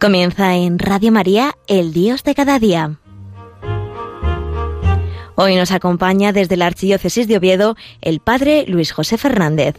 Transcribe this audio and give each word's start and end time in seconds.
Comienza 0.00 0.56
en 0.56 0.78
Radio 0.78 1.12
María, 1.12 1.56
el 1.66 1.92
Dios 1.92 2.24
de 2.24 2.34
cada 2.34 2.58
día. 2.58 2.96
Hoy 5.34 5.56
nos 5.56 5.72
acompaña 5.72 6.32
desde 6.32 6.56
la 6.56 6.68
Archidiócesis 6.68 7.28
de 7.28 7.36
Oviedo 7.36 7.76
el 8.00 8.20
Padre 8.20 8.64
Luis 8.66 8.92
José 8.92 9.18
Fernández. 9.18 9.76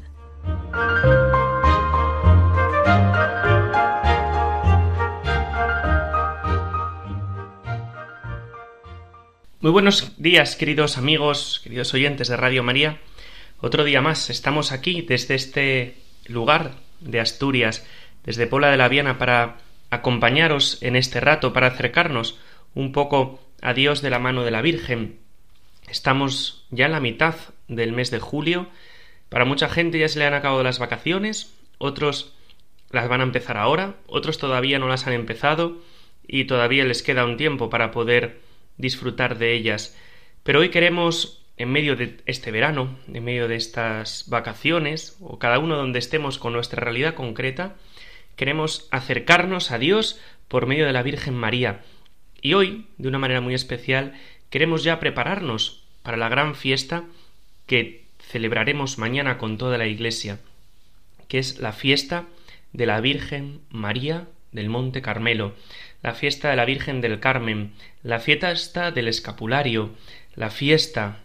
Muy 9.60 9.72
buenos 9.72 10.14
días, 10.22 10.56
queridos 10.56 11.00
amigos, 11.00 11.62
queridos 11.64 11.96
oyentes 11.96 12.28
de 12.28 12.38
Radio 12.38 12.62
María. 12.62 13.00
Otro 13.60 13.84
día 13.84 14.02
más 14.02 14.30
estamos 14.30 14.72
aquí 14.72 15.02
desde 15.02 15.34
este 15.34 15.98
lugar 16.28 16.74
de 17.00 17.20
Asturias, 17.20 17.88
desde 18.24 18.46
Pola 18.46 18.70
de 18.70 18.78
la 18.78 18.88
Viana, 18.88 19.18
para 19.18 19.58
acompañaros 19.92 20.82
en 20.82 20.96
este 20.96 21.20
rato 21.20 21.54
para 21.54 21.68
acercarnos 21.68 22.40
un 22.74 22.92
poco 22.92 23.40
a 23.62 23.74
Dios 23.74 24.02
de 24.02 24.10
la 24.10 24.20
mano 24.20 24.44
de 24.44 24.52
la 24.52 24.62
Virgen. 24.62 25.20
Estamos 25.88 26.66
ya 26.72 26.88
en 26.88 26.94
la 26.94 27.00
mitad 27.00 27.36
del 27.68 27.92
mes 27.92 28.10
de 28.10 28.20
julio. 28.20 28.68
Para 29.30 29.46
mucha 29.46 29.70
gente 29.70 30.00
ya 30.00 30.08
se 30.08 30.18
le 30.18 30.26
han 30.26 30.34
acabado 30.34 30.64
las 30.64 30.80
vacaciones, 30.80 31.54
otros 31.78 32.34
las 32.90 33.08
van 33.08 33.22
a 33.22 33.26
empezar 33.26 33.58
ahora, 33.58 33.96
otros 34.08 34.38
todavía 34.38 34.80
no 34.80 34.88
las 34.88 35.08
han 35.08 35.14
empezado 35.14 35.78
y 36.28 36.46
todavía 36.46 36.86
les 36.86 37.04
queda 37.04 37.26
un 37.26 37.38
tiempo 37.38 37.70
para 37.70 37.92
poder 37.92 38.40
disfrutar 38.78 39.38
de 39.38 39.54
ellas. 39.54 39.98
Pero 40.44 40.60
hoy 40.60 40.70
queremos, 40.70 41.44
en 41.58 41.70
medio 41.70 41.96
de 41.96 42.18
este 42.26 42.52
verano, 42.52 42.98
en 43.14 43.24
medio 43.24 43.48
de 43.48 43.56
estas 43.56 44.26
vacaciones, 44.30 45.18
o 45.20 45.38
cada 45.38 45.60
uno 45.60 45.76
donde 45.76 46.00
estemos 46.00 46.38
con 46.38 46.54
nuestra 46.54 46.82
realidad 46.82 47.14
concreta, 47.14 47.76
queremos 48.36 48.88
acercarnos 48.92 49.72
a 49.72 49.78
Dios 49.78 50.20
por 50.48 50.66
medio 50.66 50.86
de 50.86 50.94
la 50.94 51.04
Virgen 51.04 51.34
María. 51.34 51.82
Y 52.42 52.54
hoy, 52.54 52.88
de 52.98 53.08
una 53.08 53.20
manera 53.20 53.42
muy 53.42 53.54
especial, 53.54 54.14
queremos 54.50 54.84
ya 54.84 55.00
prepararnos 55.00 55.84
para 56.04 56.18
la 56.18 56.30
gran 56.30 56.56
fiesta 56.56 57.04
que 57.68 58.06
celebraremos 58.20 58.98
mañana 58.98 59.38
con 59.38 59.58
toda 59.58 59.78
la 59.78 59.88
Iglesia, 59.88 60.40
que 61.28 61.40
es 61.40 61.60
la 61.60 61.72
fiesta 61.72 62.26
de 62.74 62.86
la 62.86 63.00
Virgen 63.02 63.62
María 63.70 64.28
del 64.52 64.70
Monte 64.70 65.02
Carmelo, 65.02 65.54
la 66.02 66.14
fiesta 66.14 66.50
de 66.50 66.56
la 66.56 66.66
Virgen 66.66 67.02
del 67.02 67.20
Carmen, 67.20 67.74
la 68.04 68.20
fiesta 68.20 68.92
del 68.92 69.08
escapulario, 69.08 69.92
la 70.36 70.50
fiesta 70.50 71.20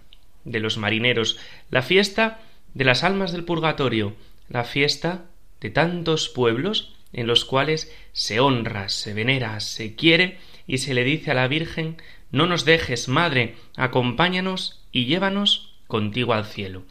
de 0.45 0.61
los 0.61 0.79
marineros, 0.79 1.39
la 1.71 1.83
fiesta 1.83 2.41
de 2.75 2.85
las 2.85 3.05
almas 3.05 3.33
del 3.33 3.45
purgatorio, 3.45 4.15
la 4.49 4.65
fiesta 4.65 5.25
de 5.61 5.71
tantos 5.71 6.29
pueblos 6.29 6.96
en 7.17 7.27
los 7.27 7.45
cuales 7.45 7.91
se 8.13 8.39
honra, 8.39 8.89
se 8.91 9.15
venera, 9.15 9.59
se 9.61 9.97
quiere 9.97 10.37
y 10.67 10.79
se 10.79 10.95
le 10.95 11.03
dice 11.03 11.33
a 11.33 11.35
la 11.35 11.49
Virgen 11.49 11.97
No 12.31 12.47
nos 12.47 12.65
dejes, 12.65 13.09
Madre, 13.09 13.57
acompáñanos 13.75 14.85
y 14.93 15.07
llévanos 15.07 15.75
contigo 15.89 16.35
al 16.35 16.45
cielo. 16.45 16.83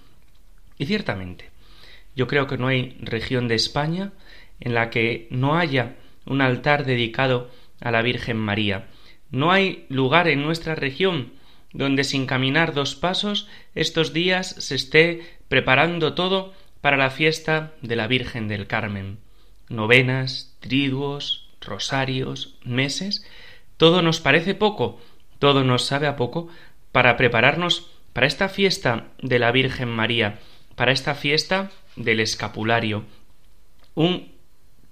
Y 0.80 0.88
ciertamente, 0.88 1.52
yo 2.16 2.28
creo 2.28 2.48
que 2.48 2.58
no 2.58 2.68
hay 2.68 2.98
región 3.02 3.48
de 3.48 3.56
España 3.56 4.14
en 4.60 4.74
la 4.74 4.90
que 4.90 5.28
no 5.30 5.58
haya 5.58 5.96
un 6.26 6.42
altar 6.42 6.86
dedicado 6.86 7.52
a 7.80 7.92
la 7.92 8.02
Virgen 8.02 8.38
María. 8.38 8.88
No 9.30 9.52
hay 9.52 9.86
lugar 9.90 10.28
en 10.28 10.42
nuestra 10.42 10.74
región 10.74 11.34
donde 11.72 12.04
sin 12.04 12.26
caminar 12.26 12.74
dos 12.74 12.96
pasos 12.96 13.48
estos 13.76 14.12
días 14.12 14.56
se 14.58 14.74
esté 14.74 15.22
preparando 15.50 16.16
todo 16.16 16.54
para 16.82 16.98
la 16.98 17.12
fiesta 17.12 17.74
de 17.84 17.96
la 17.96 18.08
Virgen 18.08 18.48
del 18.48 18.66
Carmen 18.66 19.25
novenas, 19.70 20.56
triduos, 20.60 21.50
rosarios, 21.62 22.56
meses, 22.64 23.26
todo 23.78 24.02
nos 24.02 24.20
parece 24.20 24.56
poco, 24.56 25.00
todo 25.40 25.64
nos 25.64 25.86
sabe 25.86 26.08
a 26.08 26.16
poco 26.16 26.48
para 26.92 27.18
prepararnos 27.18 27.92
para 28.14 28.28
esta 28.28 28.48
fiesta 28.48 29.08
de 29.22 29.40
la 29.40 29.52
Virgen 29.52 29.90
María, 29.90 30.40
para 30.76 30.92
esta 30.92 31.16
fiesta 31.16 31.72
del 31.96 32.20
escapulario. 32.20 33.04
Un 33.94 34.32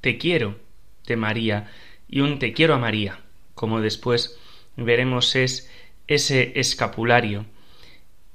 te 0.02 0.18
quiero 0.18 0.60
de 1.08 1.16
María 1.16 1.72
y 2.10 2.20
un 2.20 2.40
te 2.40 2.54
quiero 2.54 2.74
a 2.74 2.80
María, 2.80 3.20
como 3.56 3.80
después 3.80 4.38
veremos 4.76 5.36
es 5.36 5.72
ese 6.08 6.60
escapulario. 6.60 7.46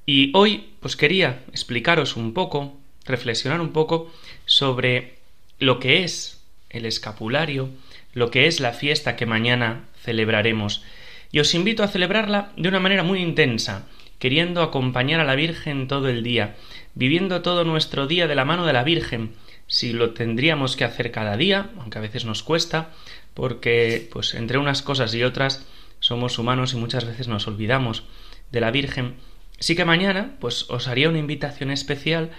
Y 0.07 0.33
hoy 0.35 0.73
pues 0.81 0.97
quería 0.97 1.45
explicaros 1.49 2.17
un 2.17 2.33
poco, 2.33 2.79
reflexionar 3.05 3.61
un 3.61 3.73
poco 3.73 4.11
sobre 4.47 5.18
lo 5.59 5.81
que 5.81 6.05
es 6.05 6.41
el 6.71 6.87
escapulario, 6.87 7.71
lo 8.13 8.31
que 8.31 8.47
es 8.47 8.61
la 8.61 8.73
fiesta 8.73 9.17
que 9.17 9.27
mañana 9.27 9.85
celebraremos. 10.03 10.83
Y 11.31 11.41
os 11.41 11.55
invito 11.55 11.83
a 11.83 11.89
celebrarla 11.89 12.53
de 12.57 12.69
una 12.69 12.81
manera 12.81 13.03
muy 13.03 13.21
intensa, 13.21 13.87
queriendo 14.19 14.63
acompañar 14.63 15.21
a 15.21 15.25
la 15.25 15.35
Virgen 15.35 15.89
todo 15.89 16.09
el 16.09 16.23
día, 16.23 16.57
viviendo 16.95 17.43
todo 17.43 17.65
nuestro 17.65 18.07
día 18.07 18.27
de 18.27 18.35
la 18.35 18.45
mano 18.45 18.67
de 18.67 18.73
la 18.73 18.85
Virgen, 18.85 19.35
si 19.67 19.93
lo 19.93 20.11
tendríamos 20.11 20.77
que 20.77 20.85
hacer 20.85 21.13
cada 21.13 21.37
día, 21.37 21.71
aunque 21.79 21.99
a 21.99 22.03
veces 22.03 22.25
nos 22.25 22.43
cuesta, 22.43 22.91
porque 23.35 24.09
pues 24.11 24.35
entre 24.35 24.59
unas 24.59 24.83
cosas 24.83 25.15
y 25.15 25.23
otras 25.23 25.67
somos 26.01 26.39
humanos 26.39 26.73
y 26.73 26.77
muchas 26.77 27.05
veces 27.05 27.29
nos 27.29 27.47
olvidamos 27.47 28.05
de 28.51 28.61
la 28.61 28.71
Virgen. 28.71 29.17
Sí 29.61 29.77
que 29.77 29.85
mañana 29.85 30.37
pues 30.41 30.71
os 30.71 30.89
haría 30.89 31.09
una 31.09 31.19
invitación 31.19 31.71
especial 31.71 32.31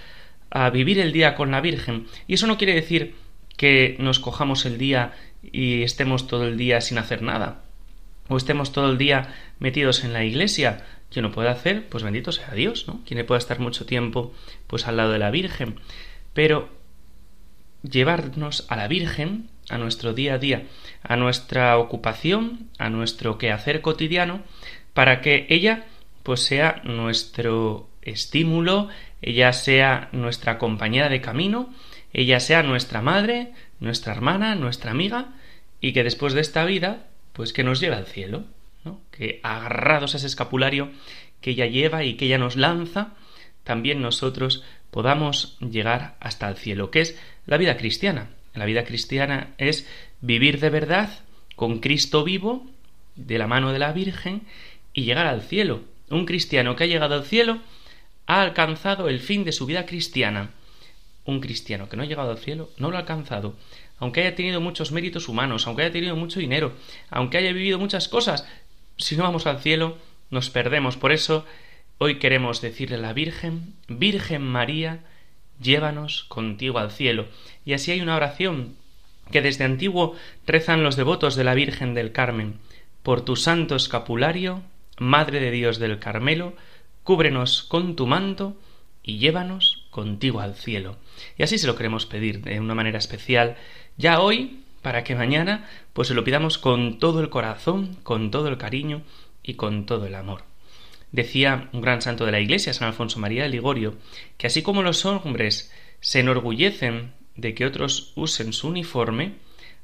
a 0.49 0.69
vivir 0.69 0.99
el 0.99 1.11
día 1.11 1.35
con 1.35 1.51
la 1.51 1.61
Virgen. 1.61 2.07
Y 2.27 2.35
eso 2.35 2.47
no 2.47 2.57
quiere 2.57 2.73
decir 2.73 3.15
que 3.57 3.95
nos 3.99 4.19
cojamos 4.19 4.65
el 4.65 4.77
día 4.77 5.13
y 5.41 5.83
estemos 5.83 6.27
todo 6.27 6.47
el 6.47 6.57
día 6.57 6.81
sin 6.81 6.97
hacer 6.97 7.21
nada, 7.21 7.63
o 8.27 8.37
estemos 8.37 8.71
todo 8.71 8.89
el 8.89 8.97
día 8.97 9.35
metidos 9.59 10.03
en 10.03 10.13
la 10.13 10.23
iglesia. 10.23 10.85
Quien 11.09 11.23
lo 11.23 11.31
puede 11.31 11.49
hacer, 11.49 11.87
pues 11.89 12.03
bendito 12.03 12.31
sea 12.31 12.53
Dios, 12.53 12.87
¿no? 12.87 13.01
Quien 13.05 13.25
puede 13.25 13.39
estar 13.39 13.59
mucho 13.59 13.85
tiempo, 13.85 14.33
pues 14.67 14.87
al 14.87 14.97
lado 14.97 15.11
de 15.11 15.19
la 15.19 15.31
Virgen. 15.31 15.79
Pero 16.33 16.69
llevarnos 17.81 18.65
a 18.69 18.75
la 18.75 18.87
Virgen, 18.87 19.49
a 19.69 19.77
nuestro 19.77 20.13
día 20.13 20.35
a 20.35 20.37
día, 20.37 20.63
a 21.01 21.15
nuestra 21.15 21.77
ocupación, 21.77 22.69
a 22.77 22.89
nuestro 22.89 23.37
quehacer 23.37 23.81
cotidiano, 23.81 24.41
para 24.93 25.21
que 25.21 25.47
ella, 25.49 25.85
pues 26.23 26.41
sea 26.41 26.81
nuestro 26.83 27.89
estímulo, 28.01 28.89
ella 29.21 29.53
sea 29.53 30.09
nuestra 30.11 30.57
compañera 30.57 31.09
de 31.09 31.21
camino, 31.21 31.73
ella 32.13 32.39
sea 32.39 32.63
nuestra 32.63 33.01
madre, 33.01 33.53
nuestra 33.79 34.13
hermana, 34.13 34.55
nuestra 34.55 34.91
amiga, 34.91 35.33
y 35.81 35.93
que 35.93 36.03
después 36.03 36.33
de 36.33 36.41
esta 36.41 36.65
vida, 36.65 37.07
pues 37.33 37.53
que 37.53 37.63
nos 37.63 37.79
lleve 37.79 37.95
al 37.95 38.07
cielo, 38.07 38.45
¿no? 38.83 39.01
que 39.11 39.39
agarrados 39.43 40.13
a 40.13 40.17
ese 40.17 40.27
escapulario 40.27 40.91
que 41.41 41.51
ella 41.51 41.65
lleva 41.65 42.03
y 42.03 42.15
que 42.15 42.25
ella 42.25 42.37
nos 42.37 42.55
lanza, 42.55 43.13
también 43.63 44.01
nosotros 44.01 44.63
podamos 44.91 45.57
llegar 45.59 46.15
hasta 46.19 46.49
el 46.49 46.55
cielo, 46.55 46.91
que 46.91 47.01
es 47.01 47.19
la 47.45 47.57
vida 47.57 47.77
cristiana. 47.77 48.29
La 48.53 48.65
vida 48.65 48.83
cristiana 48.83 49.53
es 49.57 49.87
vivir 50.21 50.59
de 50.59 50.69
verdad 50.69 51.09
con 51.55 51.79
Cristo 51.79 52.23
vivo, 52.23 52.65
de 53.15 53.37
la 53.37 53.47
mano 53.47 53.71
de 53.71 53.79
la 53.79 53.93
Virgen, 53.93 54.43
y 54.93 55.03
llegar 55.03 55.27
al 55.27 55.43
cielo. 55.43 55.81
Un 56.09 56.25
cristiano 56.25 56.75
que 56.75 56.85
ha 56.85 56.87
llegado 56.87 57.15
al 57.15 57.25
cielo 57.25 57.59
ha 58.29 58.43
alcanzado 58.43 59.09
el 59.09 59.21
fin 59.21 59.43
de 59.43 59.51
su 59.51 59.65
vida 59.65 59.87
cristiana. 59.87 60.51
Un 61.25 61.41
cristiano 61.41 61.89
que 61.89 61.97
no 61.97 62.03
ha 62.03 62.05
llegado 62.05 62.29
al 62.29 62.37
cielo 62.37 62.69
no 62.77 62.91
lo 62.91 62.95
ha 62.95 62.99
alcanzado, 62.99 63.55
aunque 63.97 64.21
haya 64.21 64.35
tenido 64.35 64.61
muchos 64.61 64.91
méritos 64.91 65.27
humanos, 65.27 65.65
aunque 65.65 65.81
haya 65.81 65.91
tenido 65.91 66.15
mucho 66.15 66.39
dinero, 66.39 66.73
aunque 67.09 67.39
haya 67.39 67.51
vivido 67.51 67.79
muchas 67.79 68.07
cosas, 68.07 68.47
si 68.97 69.17
no 69.17 69.23
vamos 69.23 69.47
al 69.47 69.61
cielo, 69.61 69.97
nos 70.29 70.51
perdemos. 70.51 70.95
Por 70.95 71.11
eso, 71.11 71.43
hoy 71.97 72.19
queremos 72.19 72.61
decirle 72.61 72.97
a 72.97 72.99
la 72.99 73.13
Virgen, 73.13 73.73
Virgen 73.87 74.43
María, 74.43 74.99
llévanos 75.59 76.25
contigo 76.25 76.77
al 76.77 76.91
cielo. 76.91 77.25
Y 77.65 77.73
así 77.73 77.89
hay 77.89 78.01
una 78.01 78.15
oración 78.15 78.75
que 79.31 79.41
desde 79.41 79.63
antiguo 79.63 80.15
rezan 80.45 80.83
los 80.83 80.95
devotos 80.95 81.35
de 81.35 81.45
la 81.45 81.55
Virgen 81.55 81.95
del 81.95 82.11
Carmen. 82.11 82.59
Por 83.01 83.25
tu 83.25 83.35
santo 83.35 83.75
escapulario, 83.75 84.61
Madre 84.99 85.39
de 85.39 85.49
Dios 85.49 85.79
del 85.79 85.97
Carmelo, 85.97 86.53
cúbrenos 87.03 87.63
con 87.63 87.95
tu 87.95 88.07
manto 88.07 88.57
y 89.03 89.17
llévanos 89.17 89.87
contigo 89.89 90.39
al 90.39 90.55
cielo. 90.55 90.97
Y 91.37 91.43
así 91.43 91.57
se 91.57 91.67
lo 91.67 91.75
queremos 91.75 92.05
pedir 92.05 92.41
de 92.41 92.59
una 92.59 92.75
manera 92.75 92.97
especial 92.97 93.57
ya 93.97 94.21
hoy, 94.21 94.63
para 94.81 95.03
que 95.03 95.15
mañana 95.15 95.67
pues 95.93 96.07
se 96.07 96.13
lo 96.13 96.23
pidamos 96.23 96.57
con 96.57 96.99
todo 96.99 97.19
el 97.21 97.29
corazón, 97.29 97.97
con 98.03 98.31
todo 98.31 98.47
el 98.47 98.57
cariño 98.57 99.01
y 99.43 99.55
con 99.55 99.85
todo 99.85 100.05
el 100.05 100.15
amor. 100.15 100.43
Decía 101.11 101.69
un 101.73 101.81
gran 101.81 102.01
santo 102.01 102.25
de 102.25 102.31
la 102.31 102.39
Iglesia, 102.39 102.73
San 102.73 102.87
Alfonso 102.87 103.19
María 103.19 103.43
de 103.43 103.49
Ligorio, 103.49 103.97
que 104.37 104.47
así 104.47 104.61
como 104.61 104.83
los 104.83 105.05
hombres 105.05 105.71
se 105.99 106.19
enorgullecen 106.19 107.13
de 107.35 107.53
que 107.53 107.65
otros 107.65 108.13
usen 108.15 108.53
su 108.53 108.67
uniforme, 108.67 109.35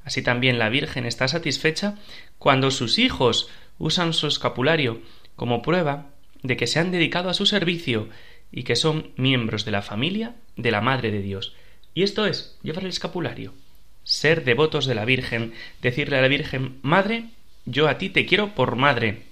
así 0.04 0.22
también 0.22 0.58
la 0.58 0.68
Virgen 0.68 1.04
está 1.04 1.26
satisfecha 1.26 1.96
cuando 2.38 2.70
sus 2.70 2.98
hijos 2.98 3.50
usan 3.78 4.12
su 4.12 4.28
escapulario 4.28 5.00
como 5.34 5.62
prueba 5.62 6.10
de 6.46 6.56
que 6.56 6.66
se 6.66 6.78
han 6.78 6.90
dedicado 6.90 7.28
a 7.28 7.34
su 7.34 7.46
servicio 7.46 8.08
y 8.52 8.62
que 8.62 8.76
son 8.76 9.10
miembros 9.16 9.64
de 9.64 9.72
la 9.72 9.82
familia 9.82 10.34
de 10.56 10.70
la 10.70 10.80
Madre 10.80 11.10
de 11.10 11.20
Dios. 11.20 11.54
Y 11.94 12.02
esto 12.02 12.26
es 12.26 12.58
llevar 12.62 12.84
el 12.84 12.90
escapulario. 12.90 13.54
ser 14.04 14.44
devotos 14.44 14.86
de 14.86 14.94
la 14.94 15.04
Virgen, 15.04 15.52
decirle 15.82 16.16
a 16.16 16.20
la 16.20 16.28
Virgen, 16.28 16.78
Madre, 16.82 17.24
yo 17.64 17.88
a 17.88 17.98
ti 17.98 18.08
te 18.08 18.24
quiero 18.24 18.54
por 18.54 18.76
madre, 18.76 19.24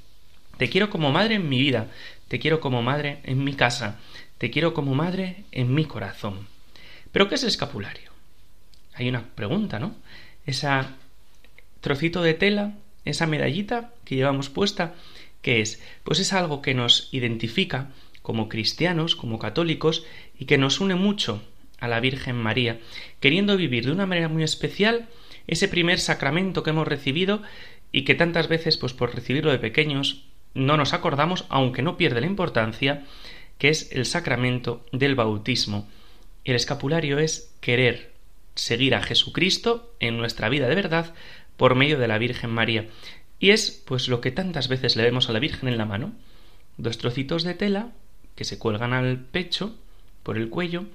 te 0.59 0.69
quiero 0.69 0.91
como 0.91 1.13
madre 1.13 1.37
en 1.37 1.49
mi 1.49 1.61
vida, 1.61 1.93
te 2.27 2.41
quiero 2.41 2.59
como 2.59 2.83
madre 2.83 3.21
en 3.23 3.45
mi 3.45 3.55
casa, 3.55 4.01
te 4.39 4.51
quiero 4.51 4.75
como 4.75 4.97
madre 4.97 5.45
en 5.53 5.73
mi 5.73 5.85
corazón. 5.85 6.49
Pero 7.13 7.29
¿qué 7.29 7.37
es 7.37 7.45
el 7.45 7.51
escapulario? 7.51 8.11
Hay 8.95 9.09
una 9.09 9.23
pregunta, 9.23 9.79
¿no? 9.79 9.95
Esa 10.45 10.97
trocito 11.81 12.23
de 12.23 12.35
tela, 12.35 12.75
esa 13.05 13.27
medallita 13.27 13.93
que 14.05 14.17
llevamos 14.17 14.49
puesta, 14.49 14.95
¿qué 15.45 15.61
es? 15.61 15.81
Pues 16.03 16.19
es 16.19 16.33
algo 16.33 16.63
que 16.63 16.75
nos 16.75 17.09
identifica 17.13 17.91
como 18.23 18.49
cristianos, 18.49 19.15
como 19.15 19.39
católicos, 19.39 20.05
y 20.39 20.47
que 20.47 20.59
nos 20.59 20.81
une 20.81 20.95
mucho 20.95 21.43
a 21.79 21.87
la 21.87 22.01
Virgen 22.01 22.37
María, 22.37 22.81
queriendo 23.21 23.57
vivir 23.59 23.85
de 23.85 23.93
una 23.93 24.07
manera 24.07 24.29
muy 24.29 24.43
especial 24.43 25.07
ese 25.47 25.69
primer 25.69 26.01
sacramento 26.01 26.63
que 26.63 26.71
hemos 26.71 26.89
recibido 26.89 27.43
y 27.93 28.03
que 28.03 28.15
tantas 28.15 28.49
veces, 28.49 28.79
pues 28.79 28.95
por 28.95 29.15
recibirlo 29.15 29.53
de 29.53 29.59
pequeños, 29.59 30.25
no 30.55 30.79
nos 30.79 30.95
acordamos, 30.95 31.45
aunque 31.51 31.83
no 31.83 31.99
pierde 31.99 32.23
la 32.23 32.27
importancia, 32.27 33.05
que 33.59 33.69
es 33.69 33.93
el 33.93 34.07
sacramento 34.07 34.87
del 34.93 35.15
bautismo. 35.15 35.87
El 36.45 36.57
escapulario 36.57 37.19
es 37.19 37.55
querer 37.61 38.15
seguir 38.55 38.95
a 38.95 39.03
Jesucristo 39.03 39.95
en 40.01 40.17
nuestra 40.17 40.49
vida 40.49 40.69
de 40.69 40.75
verdad 40.75 41.15
por 41.59 41.75
medio 41.75 41.99
de 41.99 42.09
la 42.09 42.17
Virgen 42.17 42.51
María. 42.51 42.87
Y 43.45 43.51
es 43.51 43.71
pues 43.71 44.09
lo 44.09 44.23
que 44.23 44.31
tantas 44.31 44.69
veces 44.69 44.97
le 44.97 45.03
vemos 45.03 45.29
a 45.29 45.35
la 45.35 45.39
Virgen 45.39 45.69
en 45.69 45.77
la 45.77 45.85
mano. 45.85 46.15
Dos 46.79 46.97
trocitos 46.97 47.43
de 47.43 47.53
tela 47.53 47.93
que 48.37 48.45
se 48.45 48.59
cuelgan 48.59 48.95
al 48.95 49.19
pecho, 49.19 49.77
por 50.23 50.39
el 50.39 50.49
cuello, 50.49 50.87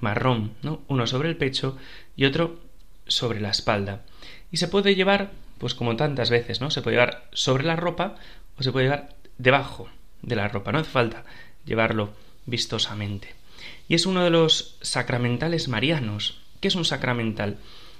marrón, 0.00 0.52
¿no? 0.62 0.82
Uno 0.86 1.08
sobre 1.08 1.30
el 1.30 1.36
pecho 1.36 1.76
y 2.14 2.26
otro 2.26 2.60
sobre 3.08 3.40
la 3.40 3.50
espalda. 3.50 4.02
Y 4.52 4.58
se 4.58 4.68
puede 4.68 4.94
llevar, 4.94 5.32
pues 5.58 5.74
como 5.74 5.96
tantas 5.96 6.30
veces, 6.30 6.60
¿no? 6.60 6.70
Se 6.70 6.80
puede 6.80 6.94
llevar 6.94 7.28
sobre 7.32 7.64
la 7.64 7.74
ropa 7.74 8.14
o 8.56 8.62
se 8.62 8.70
puede 8.70 8.84
llevar 8.84 9.16
debajo 9.38 9.88
de 10.22 10.36
la 10.36 10.46
ropa. 10.46 10.70
No 10.70 10.78
hace 10.78 10.90
falta 10.90 11.24
llevarlo 11.64 12.12
vistosamente. 12.46 13.34
Y 13.88 13.96
es 13.96 14.06
uno 14.06 14.22
de 14.22 14.30
los 14.30 14.78
sacramentales 14.80 15.66
marianos. 15.66 16.40
¿Qué 16.60 16.68
es 16.68 16.76
un 16.76 16.84
sacramental? 16.84 17.58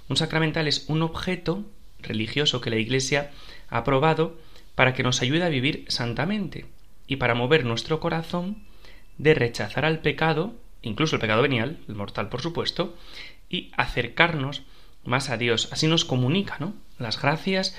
Un 0.09 0.17
sacramental 0.17 0.69
es 0.69 0.85
un 0.87 1.03
objeto 1.03 1.65
religioso 2.05 2.61
que 2.61 2.71
la 2.71 2.77
Iglesia 2.77 3.31
ha 3.69 3.79
aprobado 3.79 4.39
para 4.75 4.95
que 4.95 5.03
nos 5.03 5.23
ayude 5.23 5.43
a 5.43 5.49
vivir 5.49 5.85
santamente 5.89 6.67
y 7.07 7.17
para 7.17 7.35
mover 7.35 7.65
nuestro 7.65 8.01
corazón 8.01 8.63
de 9.19 9.35
rechazar 9.35 9.85
al 9.85 10.01
pecado, 10.01 10.55
incluso 10.83 11.17
el 11.17 11.21
pecado 11.21 11.43
venial, 11.43 11.79
el 11.89 11.95
mortal 11.95 12.29
por 12.29 12.41
supuesto, 12.41 12.97
y 13.49 13.71
acercarnos 13.77 14.63
más 15.05 15.31
a 15.31 15.37
Dios. 15.37 15.69
Así 15.73 15.87
nos 15.87 16.05
comunica, 16.05 16.57
¿no? 16.59 16.75
Las 16.99 17.21
gracias 17.21 17.77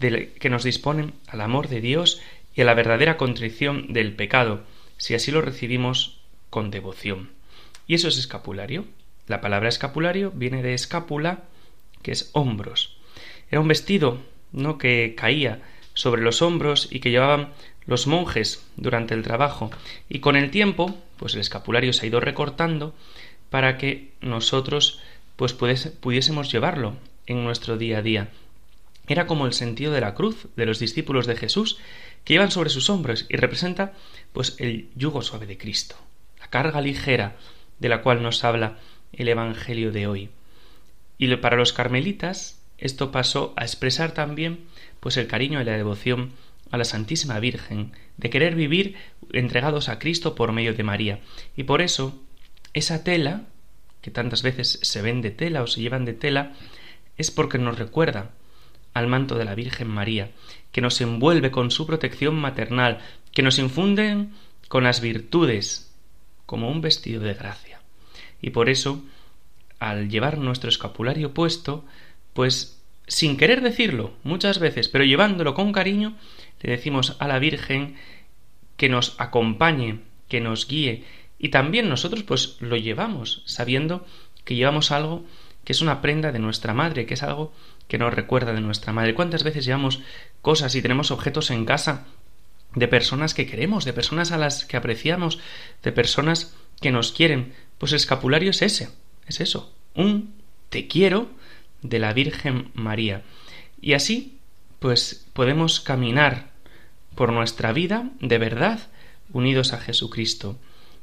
que 0.00 0.50
nos 0.50 0.64
disponen 0.64 1.14
al 1.28 1.40
amor 1.40 1.68
de 1.68 1.80
Dios 1.80 2.20
y 2.54 2.62
a 2.62 2.64
la 2.64 2.74
verdadera 2.74 3.16
contrición 3.16 3.92
del 3.92 4.14
pecado, 4.14 4.64
si 4.96 5.14
así 5.14 5.30
lo 5.30 5.42
recibimos 5.42 6.20
con 6.50 6.70
devoción. 6.70 7.30
Y 7.86 7.94
eso 7.94 8.08
es 8.08 8.18
escapulario. 8.18 8.84
La 9.28 9.40
palabra 9.40 9.68
escapulario 9.68 10.32
viene 10.32 10.62
de 10.62 10.74
escápula, 10.74 11.44
que 12.02 12.12
es 12.12 12.30
hombros. 12.32 12.98
Era 13.52 13.60
un 13.60 13.68
vestido, 13.68 14.18
¿no? 14.50 14.78
que 14.78 15.14
caía 15.14 15.60
sobre 15.92 16.22
los 16.22 16.40
hombros 16.40 16.88
y 16.90 17.00
que 17.00 17.10
llevaban 17.10 17.52
los 17.84 18.06
monjes 18.06 18.66
durante 18.76 19.12
el 19.12 19.22
trabajo 19.22 19.70
y 20.08 20.20
con 20.20 20.36
el 20.36 20.50
tiempo 20.50 20.96
pues 21.18 21.34
el 21.34 21.40
escapulario 21.40 21.92
se 21.92 22.06
ha 22.06 22.08
ido 22.08 22.18
recortando 22.18 22.94
para 23.50 23.76
que 23.76 24.14
nosotros 24.22 25.00
pues 25.36 25.52
pudiésemos 25.52 26.50
llevarlo 26.50 26.96
en 27.26 27.44
nuestro 27.44 27.76
día 27.76 27.98
a 27.98 28.02
día. 28.02 28.30
Era 29.06 29.26
como 29.26 29.46
el 29.46 29.52
sentido 29.52 29.92
de 29.92 30.00
la 30.00 30.14
cruz 30.14 30.46
de 30.56 30.64
los 30.64 30.78
discípulos 30.78 31.26
de 31.26 31.36
Jesús 31.36 31.78
que 32.24 32.32
iban 32.32 32.50
sobre 32.50 32.70
sus 32.70 32.88
hombros 32.88 33.26
y 33.28 33.36
representa 33.36 33.92
pues 34.32 34.56
el 34.60 34.88
yugo 34.94 35.20
suave 35.20 35.44
de 35.44 35.58
Cristo, 35.58 35.96
la 36.40 36.48
carga 36.48 36.80
ligera 36.80 37.36
de 37.80 37.90
la 37.90 38.00
cual 38.00 38.22
nos 38.22 38.44
habla 38.44 38.78
el 39.12 39.28
Evangelio 39.28 39.92
de 39.92 40.06
hoy. 40.06 40.30
Y 41.18 41.36
para 41.36 41.56
los 41.56 41.74
carmelitas 41.74 42.61
esto 42.82 43.12
pasó 43.12 43.54
a 43.56 43.62
expresar 43.62 44.12
también 44.12 44.64
pues 44.98 45.16
el 45.16 45.28
cariño 45.28 45.60
y 45.60 45.64
la 45.64 45.76
devoción 45.76 46.32
a 46.72 46.78
la 46.78 46.84
Santísima 46.84 47.38
Virgen, 47.38 47.92
de 48.16 48.28
querer 48.28 48.56
vivir 48.56 48.96
entregados 49.32 49.88
a 49.88 50.00
Cristo 50.00 50.34
por 50.34 50.52
medio 50.52 50.74
de 50.74 50.82
María. 50.82 51.20
Y 51.56 51.62
por 51.62 51.80
eso, 51.80 52.20
esa 52.72 53.04
tela, 53.04 53.42
que 54.00 54.10
tantas 54.10 54.42
veces 54.42 54.80
se 54.82 55.00
ven 55.00 55.22
de 55.22 55.30
tela 55.30 55.62
o 55.62 55.66
se 55.68 55.80
llevan 55.80 56.04
de 56.04 56.14
tela, 56.14 56.54
es 57.16 57.30
porque 57.30 57.58
nos 57.58 57.78
recuerda 57.78 58.32
al 58.94 59.06
manto 59.06 59.36
de 59.36 59.44
la 59.44 59.54
Virgen 59.54 59.88
María, 59.88 60.32
que 60.72 60.80
nos 60.80 61.00
envuelve 61.00 61.50
con 61.50 61.70
su 61.70 61.86
protección 61.86 62.34
maternal, 62.34 62.98
que 63.32 63.42
nos 63.42 63.58
infunden 63.58 64.32
con 64.68 64.82
las 64.82 65.00
virtudes, 65.00 65.94
como 66.46 66.68
un 66.68 66.80
vestido 66.80 67.22
de 67.22 67.34
gracia. 67.34 67.80
Y 68.40 68.50
por 68.50 68.68
eso, 68.68 69.04
al 69.78 70.08
llevar 70.08 70.38
nuestro 70.38 70.68
escapulario 70.68 71.32
puesto, 71.32 71.84
pues 72.32 72.82
sin 73.06 73.36
querer 73.36 73.60
decirlo 73.60 74.12
muchas 74.22 74.58
veces, 74.58 74.88
pero 74.88 75.04
llevándolo 75.04 75.54
con 75.54 75.72
cariño, 75.72 76.16
le 76.60 76.70
decimos 76.70 77.16
a 77.18 77.28
la 77.28 77.38
Virgen 77.38 77.96
que 78.76 78.88
nos 78.88 79.14
acompañe, 79.18 80.00
que 80.28 80.40
nos 80.40 80.66
guíe, 80.66 81.04
y 81.38 81.48
también 81.48 81.88
nosotros 81.88 82.22
pues 82.22 82.56
lo 82.60 82.76
llevamos, 82.76 83.42
sabiendo 83.46 84.06
que 84.44 84.54
llevamos 84.54 84.92
algo 84.92 85.24
que 85.64 85.72
es 85.72 85.80
una 85.80 86.00
prenda 86.00 86.32
de 86.32 86.38
nuestra 86.38 86.74
madre, 86.74 87.06
que 87.06 87.14
es 87.14 87.22
algo 87.22 87.52
que 87.88 87.98
nos 87.98 88.14
recuerda 88.14 88.52
de 88.52 88.60
nuestra 88.60 88.92
madre. 88.92 89.14
¿Cuántas 89.14 89.44
veces 89.44 89.64
llevamos 89.64 90.00
cosas 90.40 90.74
y 90.74 90.82
tenemos 90.82 91.10
objetos 91.10 91.50
en 91.50 91.64
casa 91.64 92.06
de 92.74 92.88
personas 92.88 93.34
que 93.34 93.46
queremos, 93.46 93.84
de 93.84 93.92
personas 93.92 94.32
a 94.32 94.38
las 94.38 94.64
que 94.64 94.76
apreciamos, 94.76 95.38
de 95.82 95.92
personas 95.92 96.56
que 96.80 96.90
nos 96.90 97.12
quieren? 97.12 97.52
Pues 97.78 97.92
el 97.92 97.96
escapulario 97.96 98.50
es 98.50 98.62
ese, 98.62 98.88
es 99.26 99.40
eso, 99.40 99.74
un 99.94 100.34
te 100.70 100.88
quiero 100.88 101.28
de 101.82 101.98
la 101.98 102.12
Virgen 102.12 102.70
María. 102.74 103.22
Y 103.80 103.92
así, 103.94 104.38
pues 104.78 105.26
podemos 105.32 105.80
caminar 105.80 106.50
por 107.14 107.32
nuestra 107.32 107.72
vida 107.72 108.10
de 108.20 108.38
verdad 108.38 108.80
unidos 109.32 109.72
a 109.72 109.78
Jesucristo. 109.78 110.56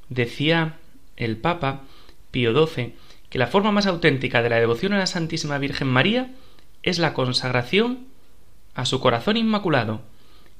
Decía 0.09 0.77
el 1.17 1.38
Papa 1.38 1.83
Pío 2.31 2.53
XII 2.53 2.95
que 3.29 3.38
la 3.39 3.48
forma 3.48 3.71
más 3.71 3.86
auténtica 3.86 4.41
de 4.41 4.50
la 4.50 4.59
devoción 4.59 4.93
a 4.93 4.98
la 4.98 5.05
Santísima 5.05 5.57
Virgen 5.57 5.88
María 5.88 6.31
es 6.83 7.00
la 7.00 7.13
consagración 7.13 8.07
a 8.74 8.86
su 8.86 9.00
corazón 9.00 9.38
inmaculado, 9.38 10.01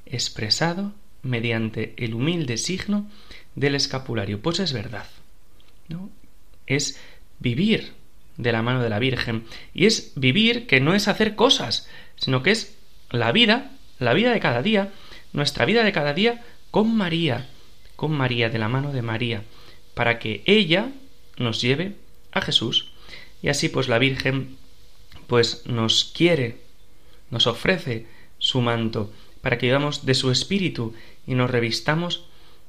expresado 0.06 0.92
mediante 1.22 1.94
el 1.96 2.14
humilde 2.14 2.58
signo 2.58 3.08
del 3.54 3.74
escapulario. 3.74 4.40
Pues 4.40 4.60
es 4.60 4.72
verdad. 4.72 5.06
¿no? 5.88 6.10
Es 6.66 7.00
vivir 7.38 7.92
de 8.42 8.52
la 8.52 8.62
mano 8.62 8.82
de 8.82 8.88
la 8.88 8.98
Virgen. 8.98 9.44
Y 9.74 9.86
es 9.86 10.12
vivir 10.16 10.66
que 10.66 10.80
no 10.80 10.94
es 10.94 11.08
hacer 11.08 11.34
cosas, 11.34 11.88
sino 12.16 12.42
que 12.42 12.50
es 12.50 12.76
la 13.10 13.32
vida, 13.32 13.72
la 13.98 14.14
vida 14.14 14.32
de 14.32 14.40
cada 14.40 14.62
día, 14.62 14.92
nuestra 15.32 15.64
vida 15.64 15.84
de 15.84 15.92
cada 15.92 16.14
día 16.14 16.44
con 16.70 16.96
María, 16.96 17.48
con 17.96 18.12
María, 18.12 18.48
de 18.48 18.58
la 18.58 18.68
mano 18.68 18.92
de 18.92 19.02
María, 19.02 19.44
para 19.94 20.18
que 20.18 20.42
ella 20.46 20.90
nos 21.36 21.60
lleve 21.60 21.96
a 22.32 22.40
Jesús. 22.40 22.92
Y 23.42 23.48
así 23.48 23.68
pues 23.68 23.88
la 23.88 23.98
Virgen 23.98 24.56
pues 25.26 25.66
nos 25.66 26.12
quiere, 26.16 26.58
nos 27.30 27.46
ofrece 27.46 28.06
su 28.38 28.60
manto, 28.60 29.12
para 29.42 29.58
que 29.58 29.66
vivamos 29.66 30.04
de 30.04 30.14
su 30.14 30.30
espíritu 30.30 30.94
y 31.26 31.34
nos 31.34 31.50
revistamos 31.50 32.24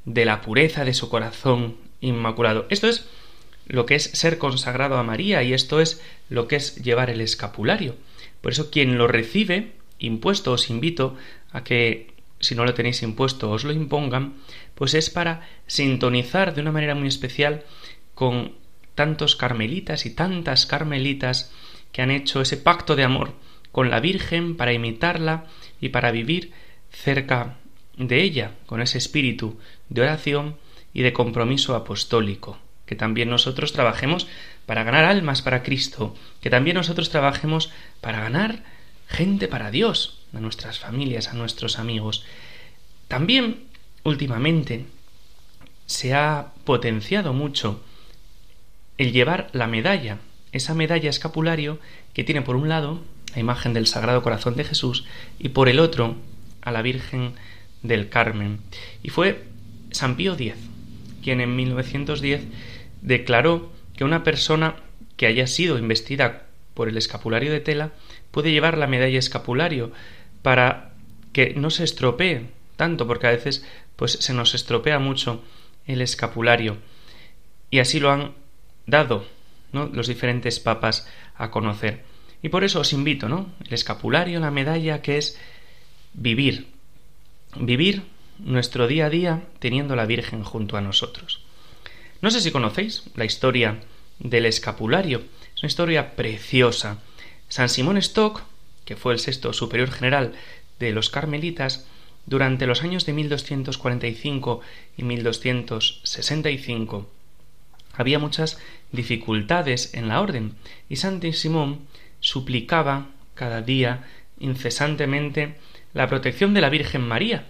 de 0.05 0.25
la 0.25 0.41
pureza 0.41 0.85
de 0.85 0.93
su 0.93 1.09
corazón 1.09 1.77
inmaculado. 2.01 2.65
Esto 2.69 2.87
es 2.87 3.07
lo 3.67 3.85
que 3.85 3.95
es 3.95 4.03
ser 4.03 4.37
consagrado 4.37 4.97
a 4.97 5.03
María 5.03 5.43
y 5.43 5.53
esto 5.53 5.81
es 5.81 6.01
lo 6.29 6.47
que 6.47 6.55
es 6.55 6.75
llevar 6.75 7.09
el 7.09 7.21
escapulario. 7.21 7.95
Por 8.41 8.51
eso 8.51 8.69
quien 8.71 8.97
lo 8.97 9.07
recibe 9.07 9.73
impuesto 9.99 10.51
os 10.51 10.69
invito 10.69 11.15
a 11.51 11.63
que 11.63 12.13
si 12.39 12.55
no 12.55 12.65
lo 12.65 12.73
tenéis 12.73 13.03
impuesto 13.03 13.51
os 13.51 13.63
lo 13.63 13.71
impongan, 13.71 14.33
pues 14.75 14.93
es 14.93 15.09
para 15.09 15.47
sintonizar 15.67 16.55
de 16.55 16.61
una 16.61 16.71
manera 16.71 16.95
muy 16.95 17.07
especial 17.07 17.63
con 18.15 18.53
tantos 18.95 19.35
carmelitas 19.35 20.05
y 20.05 20.09
tantas 20.09 20.65
carmelitas 20.65 21.51
que 21.91 22.01
han 22.01 22.11
hecho 22.11 22.41
ese 22.41 22.57
pacto 22.57 22.95
de 22.95 23.03
amor 23.03 23.33
con 23.71 23.89
la 23.89 23.99
Virgen 23.99 24.57
para 24.57 24.73
imitarla 24.73 25.45
y 25.79 25.89
para 25.89 26.11
vivir 26.11 26.51
cerca 26.91 27.57
de 27.95 28.21
ella, 28.21 28.55
con 28.65 28.81
ese 28.81 28.97
espíritu 28.97 29.59
de 29.89 30.01
oración 30.01 30.57
y 30.93 31.03
de 31.03 31.13
compromiso 31.13 31.75
apostólico 31.75 32.57
que 32.91 32.97
también 32.97 33.29
nosotros 33.29 33.71
trabajemos 33.71 34.27
para 34.65 34.83
ganar 34.83 35.05
almas 35.05 35.41
para 35.41 35.63
Cristo, 35.63 36.13
que 36.41 36.49
también 36.49 36.75
nosotros 36.75 37.09
trabajemos 37.09 37.71
para 38.01 38.19
ganar 38.19 38.65
gente 39.07 39.47
para 39.47 39.71
Dios, 39.71 40.19
a 40.33 40.41
nuestras 40.41 40.79
familias, 40.79 41.29
a 41.29 41.33
nuestros 41.33 41.79
amigos. 41.79 42.25
También, 43.07 43.63
últimamente, 44.03 44.87
se 45.85 46.13
ha 46.13 46.51
potenciado 46.65 47.31
mucho 47.31 47.81
el 48.97 49.13
llevar 49.13 49.47
la 49.53 49.67
medalla 49.67 50.17
esa 50.51 50.73
medalla 50.73 51.09
escapulario 51.09 51.79
que 52.13 52.25
tiene 52.25 52.41
por 52.41 52.57
un 52.57 52.67
lado 52.67 52.99
la 53.33 53.39
imagen 53.39 53.71
del 53.73 53.87
Sagrado 53.87 54.21
Corazón 54.21 54.57
de 54.57 54.65
Jesús 54.65 55.05
y 55.39 55.47
por 55.47 55.69
el 55.69 55.79
otro 55.79 56.17
a 56.61 56.71
la 56.71 56.81
Virgen 56.81 57.35
del 57.83 58.09
Carmen. 58.09 58.59
Y 59.01 59.11
fue 59.11 59.45
San 59.91 60.17
Pío 60.17 60.33
X 60.33 60.55
quien 61.21 61.39
en 61.39 61.55
1910 61.55 62.41
declaró 63.01 63.71
que 63.95 64.03
una 64.03 64.23
persona 64.23 64.75
que 65.17 65.27
haya 65.27 65.47
sido 65.47 65.77
investida 65.77 66.47
por 66.73 66.87
el 66.87 66.97
escapulario 66.97 67.51
de 67.51 67.59
tela 67.59 67.91
puede 68.31 68.51
llevar 68.51 68.77
la 68.77 68.87
medalla 68.87 69.19
escapulario 69.19 69.91
para 70.41 70.93
que 71.33 71.53
no 71.55 71.69
se 71.69 71.83
estropee 71.83 72.47
tanto 72.75 73.07
porque 73.07 73.27
a 73.27 73.31
veces 73.31 73.65
pues 73.95 74.13
se 74.13 74.33
nos 74.33 74.55
estropea 74.55 74.97
mucho 74.97 75.43
el 75.85 76.01
escapulario. 76.01 76.77
Y 77.69 77.79
así 77.79 77.99
lo 77.99 78.11
han 78.11 78.33
dado 78.87 79.25
los 79.71 80.07
diferentes 80.07 80.59
papas 80.59 81.07
a 81.35 81.51
conocer. 81.51 82.03
Y 82.41 82.49
por 82.49 82.63
eso 82.63 82.79
os 82.79 82.93
invito 82.93 83.29
no 83.29 83.51
el 83.63 83.73
escapulario 83.73 84.39
la 84.39 84.51
medalla 84.51 85.01
que 85.01 85.17
es 85.17 85.39
vivir. 86.13 86.67
Vivir 87.55 88.03
nuestro 88.39 88.87
día 88.87 89.05
a 89.05 89.09
día 89.09 89.43
teniendo 89.59 89.95
la 89.95 90.05
Virgen 90.05 90.43
junto 90.43 90.77
a 90.77 90.81
nosotros 90.81 91.45
no 92.21 92.31
sé 92.31 92.41
si 92.41 92.51
conocéis 92.51 93.03
la 93.15 93.25
historia 93.25 93.79
del 94.19 94.45
escapulario. 94.45 95.23
Es 95.55 95.63
una 95.63 95.67
historia 95.67 96.15
preciosa. 96.15 96.99
San 97.47 97.69
Simón 97.69 97.97
Stock 97.97 98.43
que 98.85 98.95
fue 98.95 99.13
el 99.13 99.19
sexto 99.19 99.53
superior 99.53 99.91
general 99.91 100.33
de 100.79 100.91
los 100.91 101.09
carmelitas 101.09 101.85
durante 102.25 102.67
los 102.67 102.83
años 102.83 103.05
de 103.05 103.13
1245 103.13 104.61
y 104.97 105.03
1265 105.03 107.09
había 107.93 108.19
muchas 108.19 108.59
dificultades 108.91 109.93
en 109.93 110.07
la 110.07 110.21
orden 110.21 110.55
y 110.89 110.97
San 110.97 111.21
Simón 111.33 111.87
suplicaba 112.19 113.07
cada 113.33 113.61
día 113.61 114.07
incesantemente 114.39 115.55
la 115.93 116.07
protección 116.07 116.53
de 116.53 116.61
la 116.61 116.69
Virgen 116.69 117.07
María 117.07 117.47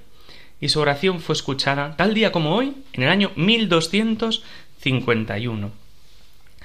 y 0.62 0.70
su 0.70 0.80
oración 0.80 1.20
fue 1.20 1.34
escuchada 1.34 1.98
tal 1.98 2.13
día 2.13 2.32
como 2.32 2.56
hoy 2.56 2.74
en 2.94 3.03
el 3.03 3.10
año 3.10 3.34
1251. 3.36 5.72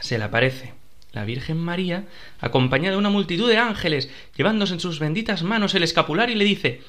Se 0.00 0.18
le 0.18 0.24
aparece 0.24 0.74
la 1.12 1.24
Virgen 1.24 1.58
María 1.58 2.06
acompañada 2.38 2.92
de 2.92 2.98
una 2.98 3.08
multitud 3.08 3.48
de 3.48 3.56
ángeles 3.56 4.10
llevándose 4.36 4.74
en 4.74 4.80
sus 4.80 4.98
benditas 4.98 5.42
manos 5.42 5.74
el 5.74 5.82
escapulario 5.82 6.36
y 6.36 6.38
le 6.38 6.44
dice 6.44 6.82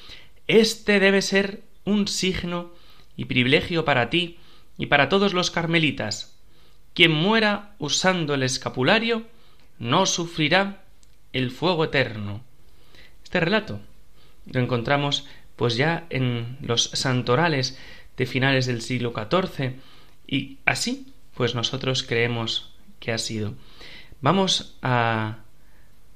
este 0.46 1.00
debe 1.00 1.22
ser 1.22 1.62
un 1.84 2.08
signo 2.08 2.74
y 3.16 3.24
privilegio 3.24 3.86
para 3.86 4.10
ti 4.10 4.36
y 4.76 4.84
para 4.86 5.08
todos 5.08 5.32
los 5.32 5.50
carmelitas. 5.50 6.36
Quien 6.94 7.10
muera 7.10 7.74
usando 7.78 8.34
el 8.34 8.42
escapulario 8.42 9.22
no 9.78 10.04
sufrirá 10.06 10.82
el 11.32 11.50
fuego 11.50 11.84
eterno. 11.84 12.42
Este 13.24 13.40
relato 13.40 13.80
lo 14.46 14.60
encontramos 14.60 15.26
pues 15.58 15.76
ya 15.76 16.06
en 16.08 16.56
los 16.62 16.84
santorales 16.94 17.78
de 18.16 18.26
finales 18.26 18.66
del 18.66 18.80
siglo 18.80 19.12
XIV 19.12 19.72
y 20.26 20.58
así 20.64 21.12
pues 21.34 21.54
nosotros 21.54 22.04
creemos 22.04 22.72
que 23.00 23.12
ha 23.12 23.18
sido. 23.18 23.54
Vamos 24.20 24.78
a, 24.82 25.38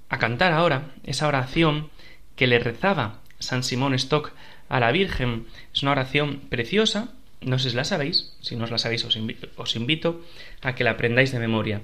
a 0.09 0.19
cantar 0.19 0.53
ahora 0.53 0.93
esa 1.05 1.27
oración 1.27 1.91
que 2.37 2.47
le 2.47 2.61
rezaba 2.61 3.21
San 3.41 3.65
Simón 3.65 3.95
Stock 3.95 4.33
a 4.69 4.79
la 4.79 4.93
Virgen. 4.93 5.47
Es 5.75 5.83
una 5.83 5.93
oración 5.93 6.41
preciosa, 6.49 7.09
no 7.41 7.59
sé 7.59 7.71
si 7.71 7.77
la 7.77 7.85
sabéis, 7.85 8.37
si 8.41 8.55
no 8.55 8.65
os 8.65 8.71
la 8.71 8.79
sabéis 8.79 9.05
os 9.05 9.17
invito, 9.17 9.49
os 9.57 9.75
invito 9.75 10.23
a 10.63 10.75
que 10.77 10.85
la 10.85 10.93
aprendáis 10.93 11.33
de 11.33 11.41
memoria. 11.41 11.83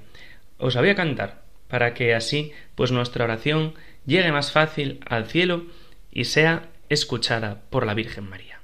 Os 0.59 0.77
la 0.77 0.81
voy 0.81 0.91
a 0.91 0.97
cantar 0.97 1.43
para 1.67 1.93
que 1.93 2.15
así 2.15 2.53
pues 2.77 2.93
nuestra 2.93 3.25
oración 3.25 3.75
llegue 4.07 4.31
más 4.31 4.53
fácil 4.53 5.01
al 5.07 5.27
cielo 5.27 5.67
y 6.13 6.25
sea 6.25 6.71
escuchada 6.89 7.61
por 7.71 7.87
la 7.87 7.95
Virgen 7.95 8.29
María. 8.29 8.61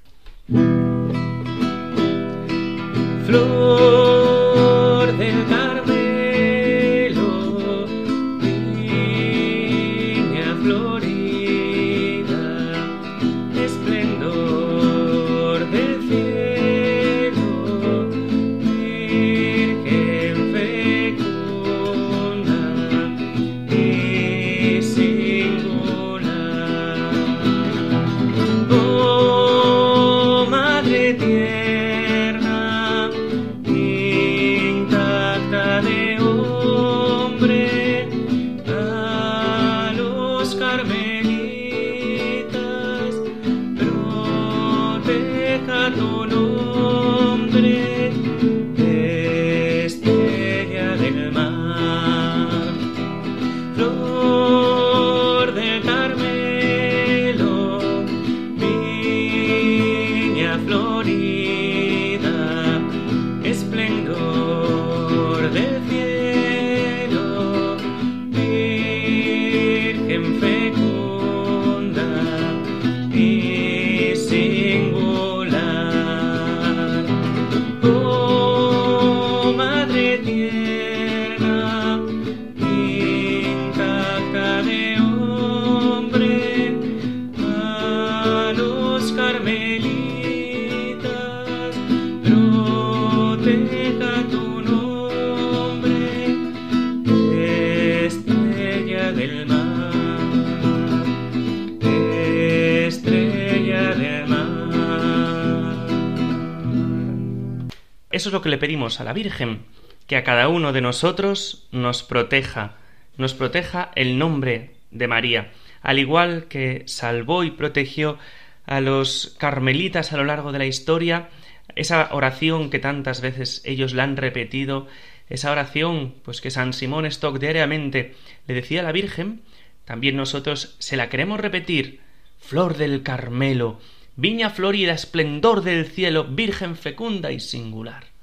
Eso 108.24 108.30
es 108.30 108.32
lo 108.32 108.40
que 108.40 108.48
le 108.48 108.56
pedimos 108.56 109.00
a 109.00 109.04
la 109.04 109.12
Virgen, 109.12 109.66
que 110.06 110.16
a 110.16 110.24
cada 110.24 110.48
uno 110.48 110.72
de 110.72 110.80
nosotros 110.80 111.68
nos 111.72 112.02
proteja, 112.02 112.78
nos 113.18 113.34
proteja 113.34 113.90
el 113.96 114.16
nombre 114.16 114.76
de 114.90 115.06
María, 115.08 115.52
al 115.82 115.98
igual 115.98 116.46
que 116.48 116.84
salvó 116.86 117.44
y 117.44 117.50
protegió 117.50 118.18
a 118.64 118.80
los 118.80 119.36
carmelitas 119.38 120.10
a 120.10 120.16
lo 120.16 120.24
largo 120.24 120.52
de 120.52 120.58
la 120.58 120.64
historia, 120.64 121.28
esa 121.76 122.08
oración 122.14 122.70
que 122.70 122.78
tantas 122.78 123.20
veces 123.20 123.60
ellos 123.66 123.92
la 123.92 124.04
han 124.04 124.16
repetido, 124.16 124.86
esa 125.28 125.52
oración 125.52 126.14
pues 126.24 126.40
que 126.40 126.50
San 126.50 126.72
Simón 126.72 127.04
Stock 127.04 127.38
diariamente 127.38 128.14
le 128.46 128.54
decía 128.54 128.80
a 128.80 128.84
la 128.84 128.92
Virgen, 128.92 129.42
también 129.84 130.16
nosotros 130.16 130.76
se 130.78 130.96
la 130.96 131.10
queremos 131.10 131.40
repetir, 131.40 132.00
flor 132.38 132.78
del 132.78 133.02
Carmelo, 133.02 133.80
viña 134.16 134.48
florida, 134.48 134.94
esplendor 134.94 135.60
del 135.60 135.84
cielo, 135.84 136.24
virgen 136.24 136.74
fecunda 136.74 137.30
y 137.30 137.38
singular. 137.38 138.13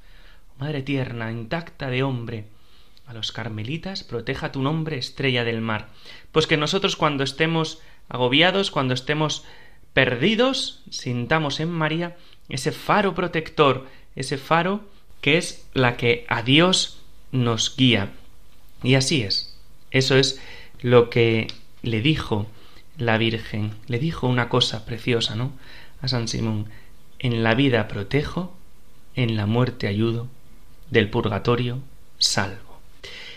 Madre 0.62 0.84
tierna, 0.84 1.32
intacta 1.32 1.90
de 1.90 2.04
hombre, 2.04 2.46
a 3.08 3.16
los 3.16 3.32
carmelitas 3.32 4.04
proteja 4.04 4.52
tu 4.52 4.62
nombre, 4.62 5.00
estrella 5.00 5.44
del 5.44 5.60
mar. 5.60 5.90
Pues 6.32 6.46
que 6.46 6.56
nosotros 6.56 6.96
cuando 6.96 7.24
estemos 7.24 7.80
agobiados, 8.10 8.70
cuando 8.70 8.94
estemos 8.94 9.44
perdidos, 9.94 10.84
sintamos 10.92 11.60
en 11.62 11.72
María 11.72 12.16
ese 12.48 12.72
faro 12.72 13.16
protector, 13.16 13.88
ese 14.16 14.38
faro 14.38 14.82
que 15.20 15.40
es 15.40 15.68
la 15.74 15.98
que 15.98 16.28
a 16.30 16.44
Dios 16.44 17.02
nos 17.32 17.76
guía. 17.76 18.12
Y 18.84 18.94
así 18.94 19.24
es. 19.24 19.58
Eso 19.90 20.16
es 20.16 20.40
lo 20.84 21.10
que 21.10 21.48
le 21.82 22.02
dijo 22.02 22.46
la 23.00 23.18
Virgen. 23.18 23.72
Le 23.88 23.98
dijo 23.98 24.28
una 24.28 24.48
cosa 24.48 24.86
preciosa, 24.86 25.36
¿no? 25.36 25.54
a 26.04 26.08
San 26.08 26.28
Simón, 26.28 26.68
en 27.18 27.42
la 27.42 27.56
vida 27.56 27.88
protejo, 27.88 28.56
en 29.16 29.36
la 29.38 29.48
muerte 29.48 29.88
ayudo, 29.88 30.30
del 30.92 31.10
purgatorio 31.10 31.82
salvo. 32.20 32.80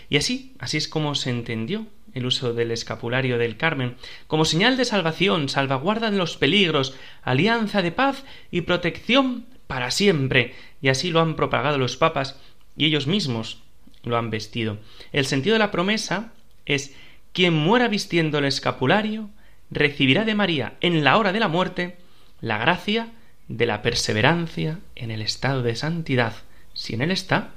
Y 0.09 0.17
así, 0.17 0.53
así 0.59 0.77
es 0.77 0.87
como 0.87 1.15
se 1.15 1.31
entendió 1.31 1.87
el 2.13 2.25
uso 2.25 2.53
del 2.53 2.71
escapulario 2.71 3.37
del 3.37 3.57
Carmen, 3.57 3.95
como 4.27 4.45
señal 4.45 4.77
de 4.77 4.85
salvación, 4.85 5.49
salvaguarda 5.49 6.11
de 6.11 6.17
los 6.17 6.37
peligros, 6.37 6.95
alianza 7.23 7.81
de 7.81 7.91
paz 7.91 8.23
y 8.51 8.61
protección 8.61 9.45
para 9.67 9.91
siempre, 9.91 10.53
y 10.81 10.89
así 10.89 11.09
lo 11.09 11.19
han 11.19 11.35
propagado 11.35 11.77
los 11.77 11.97
papas 11.97 12.39
y 12.77 12.85
ellos 12.85 13.07
mismos 13.07 13.59
lo 14.03 14.17
han 14.17 14.29
vestido. 14.29 14.77
El 15.11 15.25
sentido 15.25 15.53
de 15.53 15.59
la 15.59 15.71
promesa 15.71 16.31
es 16.65 16.95
quien 17.33 17.53
muera 17.53 17.87
vistiendo 17.87 18.37
el 18.37 18.45
escapulario 18.45 19.29
recibirá 19.71 20.23
de 20.23 20.35
María 20.35 20.75
en 20.79 21.03
la 21.03 21.17
hora 21.17 21.33
de 21.33 21.39
la 21.39 21.47
muerte 21.47 21.97
la 22.39 22.57
gracia 22.57 23.09
de 23.47 23.65
la 23.65 23.81
perseverancia 23.81 24.79
en 24.95 25.11
el 25.11 25.21
estado 25.21 25.63
de 25.63 25.75
santidad, 25.75 26.33
si 26.75 26.93
en 26.93 27.01
él 27.01 27.09
está, 27.09 27.49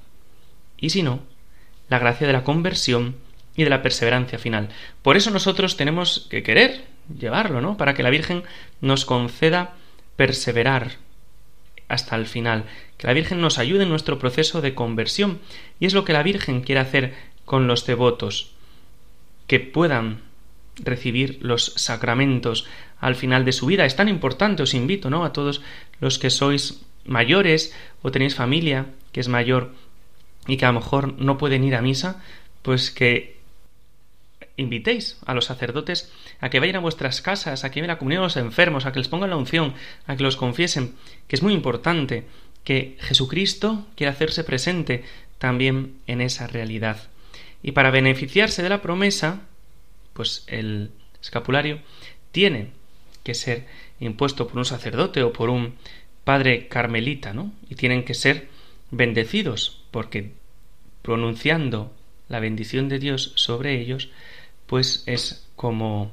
y 0.78 0.90
si 0.90 1.02
no, 1.02 1.20
la 1.90 1.98
gracia 1.98 2.26
de 2.26 2.32
la 2.32 2.44
conversión 2.44 3.16
y 3.54 3.64
de 3.64 3.70
la 3.70 3.82
perseverancia 3.82 4.38
final. 4.38 4.70
Por 5.02 5.16
eso 5.16 5.30
nosotros 5.30 5.76
tenemos 5.76 6.26
que 6.30 6.42
querer 6.42 6.84
llevarlo, 7.18 7.60
¿no? 7.60 7.76
Para 7.76 7.94
que 7.94 8.02
la 8.02 8.10
Virgen 8.10 8.44
nos 8.80 9.04
conceda 9.04 9.74
perseverar 10.16 10.92
hasta 11.88 12.16
el 12.16 12.26
final, 12.26 12.64
que 12.96 13.06
la 13.06 13.14
Virgen 13.14 13.40
nos 13.40 13.58
ayude 13.58 13.82
en 13.82 13.88
nuestro 13.88 14.18
proceso 14.18 14.60
de 14.60 14.74
conversión. 14.74 15.40
Y 15.80 15.86
es 15.86 15.94
lo 15.94 16.04
que 16.04 16.12
la 16.12 16.22
Virgen 16.22 16.60
quiere 16.60 16.80
hacer 16.80 17.14
con 17.44 17.66
los 17.66 17.86
devotos, 17.86 18.52
que 19.46 19.58
puedan 19.58 20.20
recibir 20.76 21.38
los 21.40 21.72
sacramentos 21.76 22.66
al 23.00 23.16
final 23.16 23.44
de 23.44 23.52
su 23.52 23.66
vida. 23.66 23.86
Es 23.86 23.96
tan 23.96 24.08
importante, 24.08 24.62
os 24.62 24.74
invito, 24.74 25.10
¿no? 25.10 25.24
A 25.24 25.32
todos 25.32 25.62
los 26.00 26.18
que 26.18 26.30
sois 26.30 26.82
mayores 27.06 27.74
o 28.02 28.12
tenéis 28.12 28.34
familia 28.34 28.86
que 29.12 29.20
es 29.20 29.28
mayor 29.28 29.74
y 30.46 30.56
que 30.56 30.64
a 30.64 30.72
lo 30.72 30.80
mejor 30.80 31.14
no 31.18 31.38
pueden 31.38 31.64
ir 31.64 31.74
a 31.74 31.82
misa, 31.82 32.22
pues 32.62 32.90
que 32.90 33.38
invitéis 34.56 35.18
a 35.24 35.34
los 35.34 35.46
sacerdotes 35.46 36.12
a 36.40 36.50
que 36.50 36.60
vayan 36.60 36.76
a 36.76 36.80
vuestras 36.80 37.22
casas, 37.22 37.64
a 37.64 37.70
que 37.70 37.80
vayan 37.80 37.90
a 37.90 37.94
la 37.94 37.98
comunión 37.98 38.22
a 38.22 38.26
los 38.26 38.36
enfermos, 38.36 38.86
a 38.86 38.92
que 38.92 38.98
les 38.98 39.08
pongan 39.08 39.30
la 39.30 39.36
unción, 39.36 39.74
a 40.06 40.16
que 40.16 40.22
los 40.22 40.36
confiesen, 40.36 40.94
que 41.26 41.36
es 41.36 41.42
muy 41.42 41.54
importante 41.54 42.24
que 42.64 42.96
Jesucristo 43.00 43.86
quiera 43.96 44.12
hacerse 44.12 44.44
presente 44.44 45.04
también 45.38 45.94
en 46.06 46.20
esa 46.20 46.46
realidad. 46.46 47.08
Y 47.62 47.72
para 47.72 47.90
beneficiarse 47.90 48.62
de 48.62 48.68
la 48.68 48.82
promesa, 48.82 49.42
pues 50.12 50.44
el 50.48 50.90
escapulario 51.22 51.80
tiene 52.32 52.72
que 53.22 53.34
ser 53.34 53.66
impuesto 54.00 54.48
por 54.48 54.58
un 54.58 54.64
sacerdote 54.64 55.22
o 55.22 55.32
por 55.32 55.50
un 55.50 55.74
padre 56.24 56.68
carmelita, 56.68 57.32
¿no? 57.32 57.52
Y 57.70 57.74
tienen 57.74 58.04
que 58.04 58.14
ser 58.14 58.48
bendecidos, 58.90 59.84
porque 59.90 60.32
pronunciando 61.02 61.92
la 62.28 62.40
bendición 62.40 62.88
de 62.88 62.98
Dios 62.98 63.32
sobre 63.36 63.80
ellos, 63.80 64.10
pues 64.66 65.02
es 65.06 65.48
como 65.56 66.12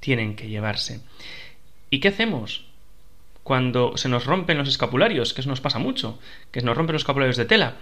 tienen 0.00 0.36
que 0.36 0.48
llevarse. 0.48 1.00
¿Y 1.90 2.00
qué 2.00 2.08
hacemos? 2.08 2.66
Cuando 3.42 3.96
se 3.96 4.08
nos 4.08 4.26
rompen 4.26 4.58
los 4.58 4.68
escapularios, 4.68 5.32
que 5.32 5.40
eso 5.40 5.50
nos 5.50 5.60
pasa 5.60 5.78
mucho, 5.78 6.18
que 6.50 6.60
se 6.60 6.66
nos 6.66 6.76
rompen 6.76 6.94
los 6.94 7.02
escapularios 7.02 7.36
de 7.36 7.46
tela, 7.46 7.76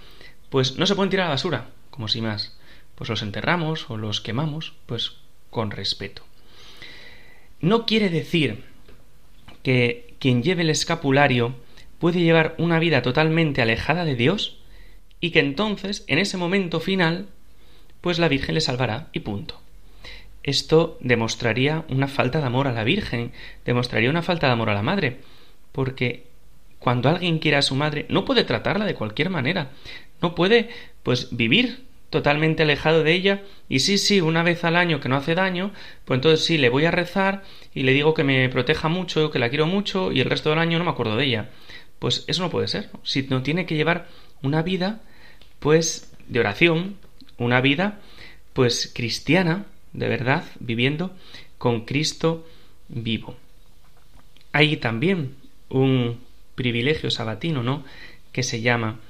pues 0.49 0.79
no 0.79 0.87
se 0.87 0.95
pueden 0.95 1.11
tirar 1.11 1.27
a 1.27 1.29
la 1.29 1.35
basura, 1.35 1.71
como 1.91 2.09
si 2.09 2.21
más. 2.21 2.57
Pues 2.95 3.11
los 3.11 3.23
enterramos 3.23 3.91
o 3.91 3.97
los 3.97 4.21
quemamos, 4.21 4.75
pues 4.87 5.17
con 5.51 5.71
respeto. 5.71 6.23
No 7.61 7.85
quiere 7.85 8.11
decir 8.11 8.65
que 9.63 10.15
quien 10.19 10.43
lleve 10.43 10.63
el 10.63 10.71
escapulario 10.71 11.57
puede 11.99 12.21
llevar 12.21 12.55
una 12.59 12.79
vida 12.79 13.03
totalmente 13.03 13.63
alejada 13.63 14.05
de 14.05 14.17
Dios 14.17 14.59
y 15.21 15.31
que 15.31 15.41
entonces, 15.41 16.05
en 16.09 16.19
ese 16.19 16.37
momento 16.37 16.81
final, 16.81 17.29
pues 18.01 18.19
la 18.19 18.29
Virgen 18.29 18.55
le 18.55 18.61
salvará 18.61 19.09
y 19.13 19.21
punto. 19.21 19.61
Esto 20.43 20.97
demostraría 21.01 21.85
una 21.89 22.07
falta 22.07 22.41
de 22.41 22.47
amor 22.47 22.69
a 22.69 22.73
la 22.73 22.85
Virgen, 22.85 23.33
demostraría 23.65 24.11
una 24.11 24.23
falta 24.23 24.47
de 24.47 24.53
amor 24.53 24.71
a 24.71 24.75
la 24.75 24.83
Madre, 24.83 25.19
porque 25.73 26.27
cuando 26.79 27.09
alguien 27.09 27.41
quiere 27.41 27.57
a 27.57 27.63
su 27.63 27.75
madre 27.75 28.07
no 28.09 28.25
puede 28.25 28.45
tratarla 28.45 28.85
de 28.85 28.95
cualquier 28.95 29.29
manera, 29.29 29.71
no 30.23 30.35
puede 30.35 30.69
pues 31.03 31.37
vivir 31.37 31.85
totalmente 32.11 32.63
alejado 32.63 33.03
de 33.03 33.13
ella 33.13 33.43
y 33.69 33.81
sí, 33.81 33.99
sí, 33.99 34.21
una 34.21 34.43
vez 34.43 34.63
al 34.63 34.77
año 34.77 35.01
que 35.01 35.09
no 35.09 35.17
hace 35.17 35.35
daño, 35.35 35.73
pues 36.05 36.19
entonces 36.19 36.45
sí, 36.47 36.59
le 36.59 36.69
voy 36.69 36.85
a 36.85 36.91
rezar 36.91 37.43
y 37.75 37.83
le 37.83 37.93
digo 37.93 38.15
que 38.15 38.23
me 38.23 38.49
proteja 38.49 38.89
mucho, 38.89 39.31
que 39.31 39.39
la 39.39 39.49
quiero 39.49 39.67
mucho 39.67 40.13
y 40.13 40.21
el 40.21 40.31
resto 40.31 40.51
del 40.51 40.61
año 40.61 40.79
no 40.79 40.85
me 40.85 40.91
acuerdo 40.91 41.17
de 41.17 41.25
ella. 41.25 41.51
Pues 41.99 42.25
eso 42.27 42.43
no 42.43 42.51
puede 42.51 42.69
ser, 42.69 42.91
si 43.05 43.23
no 43.23 43.43
tiene 43.43 43.67
que 43.67 43.75
llevar 43.75 44.09
una 44.43 44.63
vida 44.63 45.01
pues 45.59 46.13
de 46.29 46.41
oración, 46.41 46.97
una 47.39 47.61
vida 47.61 48.01
pues 48.53 48.91
cristiana, 48.95 49.67
de 49.93 50.09
verdad, 50.09 50.45
viviendo 50.61 51.15
con 51.59 51.85
Cristo 51.85 52.47
vivo. 52.89 53.37
Hay 54.53 54.77
también 54.77 55.35
un 55.69 56.21
privilegio 56.55 57.11
sabatino, 57.11 57.63
¿no? 57.63 57.85
que 58.37 58.43
se 58.43 58.61
llama 58.61 59.01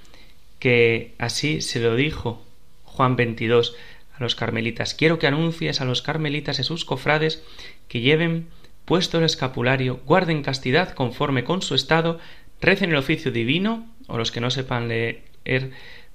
que 0.60 1.14
así 1.18 1.60
se 1.60 1.80
lo 1.80 1.96
dijo 1.96 2.44
Juan 2.84 3.16
22 3.16 3.74
a 4.16 4.22
los 4.22 4.36
carmelitas. 4.36 4.94
Quiero 4.94 5.18
que 5.18 5.26
anuncies 5.26 5.80
a 5.80 5.84
los 5.84 6.00
carmelitas 6.00 6.60
y 6.60 6.62
sus 6.62 6.84
cofrades 6.84 7.42
que 7.88 8.00
lleven 8.00 8.46
puesto 8.84 9.18
el 9.18 9.24
escapulario, 9.24 10.00
guarden 10.06 10.44
castidad 10.44 10.94
conforme 10.94 11.42
con 11.42 11.60
su 11.60 11.74
estado, 11.74 12.20
recen 12.60 12.90
el 12.90 12.96
oficio 12.96 13.30
divino, 13.30 13.92
o 14.06 14.18
los 14.18 14.30
que 14.30 14.40
no 14.40 14.50
sepan 14.50 14.88
leer, 14.88 15.22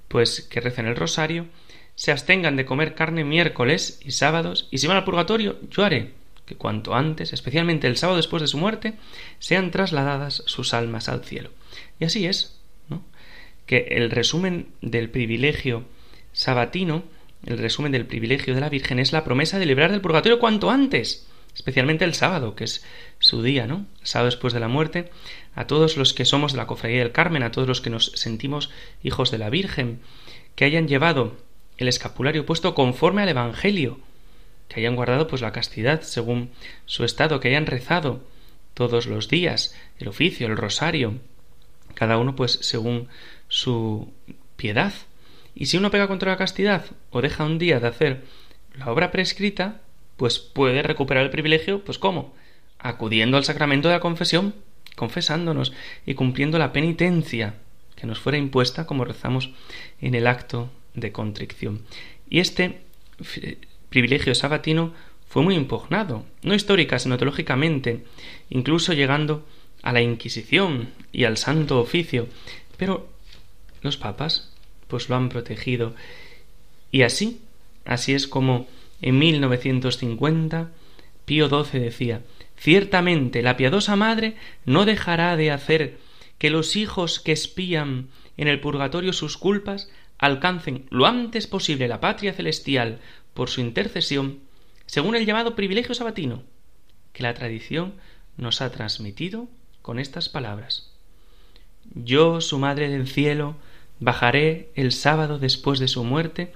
pues 0.08 0.42
que 0.42 0.60
recen 0.60 0.86
el 0.86 0.96
rosario, 0.96 1.46
se 1.94 2.10
abstengan 2.10 2.56
de 2.56 2.64
comer 2.64 2.94
carne 2.94 3.24
miércoles 3.24 4.00
y 4.04 4.12
sábados, 4.12 4.68
y 4.70 4.78
si 4.78 4.86
van 4.86 4.96
al 4.96 5.04
purgatorio, 5.04 5.58
yo 5.70 5.84
haré 5.84 6.12
que 6.46 6.56
cuanto 6.56 6.94
antes, 6.94 7.32
especialmente 7.32 7.86
el 7.86 7.96
sábado 7.96 8.16
después 8.16 8.40
de 8.40 8.48
su 8.48 8.58
muerte, 8.58 8.94
sean 9.38 9.70
trasladadas 9.70 10.42
sus 10.46 10.74
almas 10.74 11.08
al 11.08 11.24
cielo. 11.24 11.50
Y 12.00 12.04
así 12.04 12.26
es, 12.26 12.60
¿no? 12.88 13.04
Que 13.66 13.88
el 13.90 14.10
resumen 14.10 14.68
del 14.80 15.08
privilegio 15.08 15.84
sabatino, 16.32 17.04
el 17.46 17.58
resumen 17.58 17.92
del 17.92 18.06
privilegio 18.06 18.54
de 18.54 18.60
la 18.60 18.68
Virgen 18.68 18.98
es 18.98 19.12
la 19.12 19.24
promesa 19.24 19.58
de 19.58 19.66
librar 19.66 19.92
del 19.92 20.00
purgatorio 20.00 20.40
cuanto 20.40 20.70
antes, 20.70 21.28
especialmente 21.54 22.04
el 22.04 22.14
sábado, 22.14 22.56
que 22.56 22.64
es 22.64 22.84
su 23.18 23.42
día, 23.42 23.66
¿no? 23.66 23.86
El 24.00 24.06
sábado 24.06 24.26
después 24.26 24.52
de 24.52 24.60
la 24.60 24.68
muerte, 24.68 25.10
a 25.54 25.66
todos 25.66 25.96
los 25.96 26.14
que 26.14 26.24
somos 26.24 26.52
de 26.52 26.58
la 26.58 26.66
cofradía 26.66 27.00
del 27.00 27.12
Carmen, 27.12 27.42
a 27.42 27.50
todos 27.50 27.68
los 27.68 27.80
que 27.80 27.90
nos 27.90 28.06
sentimos 28.14 28.70
hijos 29.02 29.30
de 29.30 29.38
la 29.38 29.50
Virgen, 29.50 30.00
que 30.54 30.64
hayan 30.64 30.88
llevado 30.88 31.36
el 31.76 31.88
escapulario 31.88 32.46
puesto 32.46 32.74
conforme 32.74 33.22
al 33.22 33.28
Evangelio, 33.28 33.98
que 34.68 34.80
hayan 34.80 34.96
guardado 34.96 35.26
pues 35.26 35.42
la 35.42 35.52
castidad 35.52 36.02
según 36.02 36.50
su 36.86 37.04
estado, 37.04 37.40
que 37.40 37.48
hayan 37.48 37.66
rezado 37.66 38.24
todos 38.74 39.06
los 39.06 39.28
días 39.28 39.74
el 39.98 40.08
oficio, 40.08 40.46
el 40.46 40.56
rosario, 40.56 41.14
cada 41.94 42.18
uno 42.18 42.34
pues 42.34 42.58
según 42.62 43.08
su 43.48 44.12
piedad, 44.56 44.92
y 45.54 45.66
si 45.66 45.76
uno 45.76 45.90
pega 45.90 46.08
contra 46.08 46.30
la 46.30 46.38
castidad 46.38 46.86
o 47.10 47.20
deja 47.20 47.44
un 47.44 47.58
día 47.58 47.80
de 47.80 47.88
hacer 47.88 48.24
la 48.74 48.90
obra 48.90 49.10
prescrita, 49.10 49.82
pues 50.16 50.38
puede 50.38 50.82
recuperar 50.82 51.24
el 51.24 51.30
privilegio, 51.30 51.84
pues 51.84 51.98
¿cómo? 51.98 52.34
Acudiendo 52.78 53.36
al 53.36 53.44
sacramento 53.44 53.88
de 53.88 53.94
la 53.94 54.00
confesión, 54.00 54.54
confesándonos 54.96 55.72
y 56.06 56.14
cumpliendo 56.14 56.58
la 56.58 56.72
penitencia 56.72 57.54
que 57.96 58.06
nos 58.06 58.18
fuera 58.18 58.38
impuesta 58.38 58.86
como 58.86 59.04
rezamos 59.04 59.50
en 60.00 60.14
el 60.14 60.26
acto 60.26 60.70
de 60.94 61.12
contrición. 61.12 61.82
Y 62.28 62.40
este 62.40 62.80
privilegio 63.88 64.34
sabatino 64.34 64.92
fue 65.28 65.42
muy 65.42 65.54
impugnado, 65.54 66.26
no 66.42 66.54
histórica, 66.54 66.98
sino 66.98 67.16
teológicamente, 67.16 68.04
incluso 68.50 68.92
llegando 68.92 69.46
a 69.82 69.92
la 69.92 70.02
Inquisición 70.02 70.90
y 71.12 71.24
al 71.24 71.36
Santo 71.36 71.80
Oficio. 71.80 72.28
Pero 72.76 73.08
los 73.82 73.96
papas 73.96 74.52
pues 74.88 75.08
lo 75.08 75.16
han 75.16 75.28
protegido. 75.28 75.94
Y 76.90 77.02
así, 77.02 77.40
así 77.84 78.12
es 78.12 78.26
como 78.26 78.66
en 79.00 79.18
1950 79.18 80.70
Pío 81.24 81.48
XII 81.48 81.80
decía, 81.80 82.20
ciertamente 82.56 83.42
la 83.42 83.56
piadosa 83.56 83.96
madre 83.96 84.36
no 84.64 84.84
dejará 84.84 85.36
de 85.36 85.50
hacer 85.50 85.98
que 86.38 86.50
los 86.50 86.76
hijos 86.76 87.20
que 87.20 87.32
espían 87.32 88.08
en 88.36 88.48
el 88.48 88.60
purgatorio 88.60 89.12
sus 89.12 89.36
culpas 89.36 89.90
alcancen 90.18 90.86
lo 90.90 91.06
antes 91.06 91.46
posible 91.46 91.88
la 91.88 92.00
patria 92.00 92.32
celestial 92.32 93.00
por 93.34 93.50
su 93.50 93.60
intercesión, 93.60 94.40
según 94.86 95.16
el 95.16 95.26
llamado 95.26 95.56
privilegio 95.56 95.94
sabatino, 95.94 96.42
que 97.12 97.22
la 97.22 97.34
tradición 97.34 97.94
nos 98.36 98.60
ha 98.60 98.70
transmitido 98.70 99.48
con 99.82 99.98
estas 99.98 100.28
palabras. 100.28 100.92
Yo, 101.94 102.40
su 102.40 102.58
Madre 102.58 102.88
del 102.88 103.08
Cielo, 103.08 103.56
bajaré 104.00 104.70
el 104.74 104.92
sábado 104.92 105.38
después 105.38 105.78
de 105.78 105.88
su 105.88 106.04
muerte, 106.04 106.52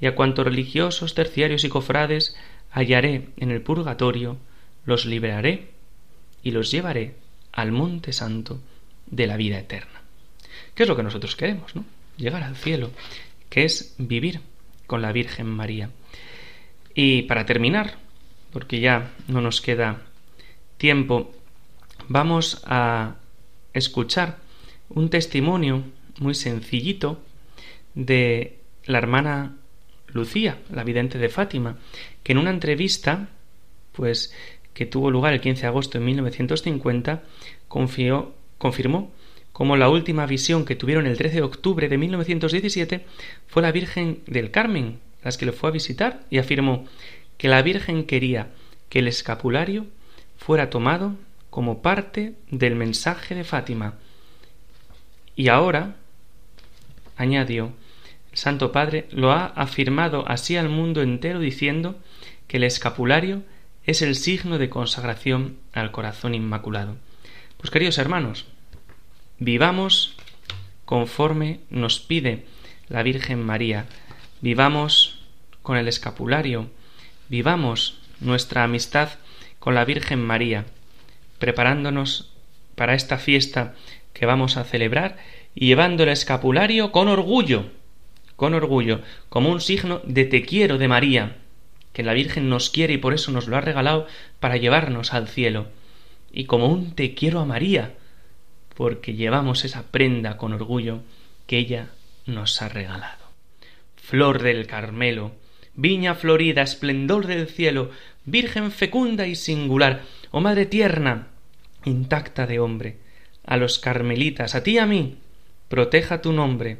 y 0.00 0.06
a 0.06 0.14
cuantos 0.14 0.44
religiosos, 0.44 1.14
terciarios 1.14 1.64
y 1.64 1.68
cofrades 1.68 2.36
hallaré 2.70 3.30
en 3.36 3.50
el 3.50 3.62
purgatorio, 3.62 4.38
los 4.88 5.04
liberaré 5.04 5.68
y 6.42 6.50
los 6.50 6.70
llevaré 6.70 7.14
al 7.52 7.72
monte 7.72 8.14
santo 8.14 8.58
de 9.06 9.26
la 9.26 9.36
vida 9.36 9.58
eterna. 9.58 10.00
¿Qué 10.74 10.84
es 10.84 10.88
lo 10.88 10.96
que 10.96 11.02
nosotros 11.02 11.36
queremos, 11.36 11.76
no? 11.76 11.84
Llegar 12.16 12.42
al 12.42 12.56
cielo, 12.56 12.90
que 13.50 13.64
es 13.64 13.94
vivir 13.98 14.40
con 14.86 15.02
la 15.02 15.12
Virgen 15.12 15.46
María. 15.46 15.90
Y 16.94 17.22
para 17.24 17.44
terminar, 17.44 17.98
porque 18.50 18.80
ya 18.80 19.12
no 19.26 19.42
nos 19.42 19.60
queda 19.60 20.06
tiempo, 20.78 21.34
vamos 22.08 22.62
a 22.64 23.16
escuchar 23.74 24.38
un 24.88 25.10
testimonio 25.10 25.84
muy 26.18 26.34
sencillito 26.34 27.20
de 27.94 28.56
la 28.86 28.96
hermana 28.96 29.54
Lucía, 30.06 30.62
la 30.72 30.82
vidente 30.82 31.18
de 31.18 31.28
Fátima, 31.28 31.76
que 32.22 32.32
en 32.32 32.38
una 32.38 32.50
entrevista, 32.50 33.28
pues 33.92 34.32
que 34.78 34.86
tuvo 34.86 35.10
lugar 35.10 35.32
el 35.32 35.40
15 35.40 35.62
de 35.62 35.66
agosto 35.66 35.98
de 35.98 36.04
1950, 36.04 37.24
confió, 37.66 38.32
confirmó 38.58 39.10
como 39.52 39.76
la 39.76 39.88
última 39.88 40.24
visión 40.24 40.64
que 40.64 40.76
tuvieron 40.76 41.04
el 41.08 41.18
13 41.18 41.34
de 41.34 41.42
octubre 41.42 41.88
de 41.88 41.98
1917 41.98 43.04
fue 43.48 43.62
la 43.62 43.72
Virgen 43.72 44.20
del 44.28 44.52
Carmen, 44.52 45.00
las 45.24 45.36
que 45.36 45.46
le 45.46 45.52
fue 45.52 45.70
a 45.70 45.72
visitar, 45.72 46.20
y 46.30 46.38
afirmó 46.38 46.86
que 47.38 47.48
la 47.48 47.60
Virgen 47.60 48.04
quería 48.04 48.50
que 48.88 49.00
el 49.00 49.08
escapulario 49.08 49.86
fuera 50.36 50.70
tomado 50.70 51.16
como 51.50 51.82
parte 51.82 52.34
del 52.48 52.76
mensaje 52.76 53.34
de 53.34 53.42
Fátima. 53.42 53.94
Y 55.34 55.48
ahora, 55.48 55.96
añadió, 57.16 57.72
el 58.30 58.38
Santo 58.38 58.70
Padre 58.70 59.08
lo 59.10 59.32
ha 59.32 59.46
afirmado 59.46 60.24
así 60.28 60.56
al 60.56 60.68
mundo 60.68 61.02
entero 61.02 61.40
diciendo 61.40 61.98
que 62.46 62.58
el 62.58 62.62
escapulario 62.62 63.42
es 63.88 64.02
el 64.02 64.16
signo 64.16 64.58
de 64.58 64.68
consagración 64.68 65.56
al 65.72 65.92
corazón 65.92 66.34
inmaculado. 66.34 66.96
Pues 67.56 67.70
queridos 67.70 67.96
hermanos, 67.96 68.44
vivamos 69.38 70.14
conforme 70.84 71.60
nos 71.70 71.98
pide 71.98 72.44
la 72.90 73.02
Virgen 73.02 73.42
María, 73.42 73.86
vivamos 74.42 75.22
con 75.62 75.78
el 75.78 75.88
escapulario, 75.88 76.68
vivamos 77.30 77.98
nuestra 78.20 78.62
amistad 78.62 79.08
con 79.58 79.74
la 79.74 79.86
Virgen 79.86 80.22
María, 80.22 80.66
preparándonos 81.38 82.30
para 82.74 82.92
esta 82.92 83.16
fiesta 83.16 83.74
que 84.12 84.26
vamos 84.26 84.58
a 84.58 84.64
celebrar 84.64 85.16
y 85.54 85.64
llevando 85.64 86.02
el 86.02 86.10
escapulario 86.10 86.92
con 86.92 87.08
orgullo, 87.08 87.70
con 88.36 88.52
orgullo, 88.52 89.00
como 89.30 89.48
un 89.48 89.62
signo 89.62 90.02
de 90.04 90.26
te 90.26 90.42
quiero 90.42 90.76
de 90.76 90.88
María, 90.88 91.38
que 91.98 92.04
la 92.04 92.14
Virgen 92.14 92.48
nos 92.48 92.70
quiere 92.70 92.94
y 92.94 92.98
por 92.98 93.12
eso 93.12 93.32
nos 93.32 93.48
lo 93.48 93.56
ha 93.56 93.60
regalado 93.60 94.06
para 94.38 94.56
llevarnos 94.56 95.12
al 95.14 95.26
cielo, 95.26 95.66
y 96.30 96.44
como 96.44 96.68
un 96.68 96.92
te 96.94 97.12
quiero 97.12 97.40
a 97.40 97.44
María, 97.44 97.96
porque 98.76 99.14
llevamos 99.14 99.64
esa 99.64 99.82
prenda 99.90 100.36
con 100.36 100.52
orgullo 100.52 101.00
que 101.48 101.58
ella 101.58 101.88
nos 102.24 102.62
ha 102.62 102.68
regalado. 102.68 103.24
Flor 103.96 104.42
del 104.42 104.68
Carmelo, 104.68 105.32
viña 105.74 106.14
florida, 106.14 106.62
esplendor 106.62 107.26
del 107.26 107.48
cielo, 107.48 107.90
Virgen 108.24 108.70
fecunda 108.70 109.26
y 109.26 109.34
singular, 109.34 110.02
oh 110.30 110.40
Madre 110.40 110.66
tierna, 110.66 111.26
intacta 111.84 112.46
de 112.46 112.60
hombre, 112.60 112.98
a 113.44 113.56
los 113.56 113.80
carmelitas, 113.80 114.54
a 114.54 114.62
ti 114.62 114.74
y 114.74 114.78
a 114.78 114.86
mí, 114.86 115.18
proteja 115.68 116.22
tu 116.22 116.32
nombre, 116.32 116.78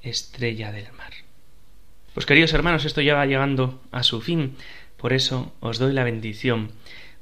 estrella 0.00 0.72
del 0.72 0.90
mar. 0.92 1.12
Pues 2.20 2.26
queridos 2.26 2.52
hermanos, 2.52 2.84
esto 2.84 3.00
ya 3.00 3.14
va 3.14 3.24
llegando 3.24 3.80
a 3.92 4.02
su 4.02 4.20
fin, 4.20 4.54
por 4.98 5.14
eso 5.14 5.54
os 5.60 5.78
doy 5.78 5.94
la 5.94 6.04
bendición, 6.04 6.70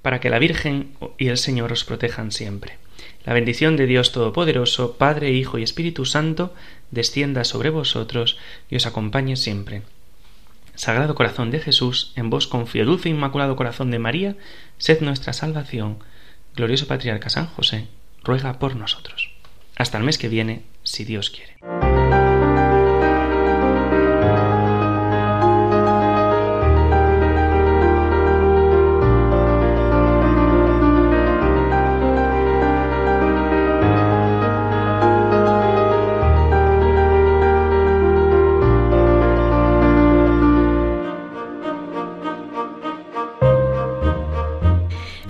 para 0.03 0.19
que 0.19 0.29
la 0.29 0.41
Virgen 0.41 0.91
y 1.19 1.29
el 1.29 1.39
Señor 1.39 1.71
os 1.71 1.85
protejan 1.85 2.33
siempre. 2.33 2.79
La 3.25 3.33
bendición 3.33 3.77
de 3.77 3.87
Dios 3.87 4.11
Todopoderoso, 4.11 4.97
Padre, 4.97 5.31
Hijo 5.31 5.57
y 5.57 5.63
Espíritu 5.63 6.05
Santo, 6.05 6.53
descienda 6.91 7.45
sobre 7.45 7.71
vosotros 7.71 8.39
y 8.69 8.75
os 8.75 8.87
acompañe 8.87 9.37
siempre. 9.37 9.83
Sagrado 10.75 11.15
Corazón 11.15 11.53
de 11.53 11.61
Jesús, 11.61 12.13
en 12.17 12.29
vos 12.29 12.49
confío, 12.49 12.85
dulce 12.85 13.09
e 13.09 13.13
inmaculado 13.13 13.55
Corazón 13.55 13.93
de 13.93 14.01
María, 14.01 14.35
sed 14.79 15.01
nuestra 15.01 15.33
salvación. 15.33 15.99
Glorioso 16.57 16.89
Patriarca 16.89 17.31
San 17.31 17.47
José, 17.47 17.87
ruega 18.25 18.59
por 18.59 18.75
nosotros. 18.75 19.31
Hasta 19.77 19.97
el 19.97 20.03
mes 20.03 20.19
que 20.19 20.29
viene, 20.29 20.63
si 20.83 21.05
Dios 21.05 21.31
quiere. 21.31 21.55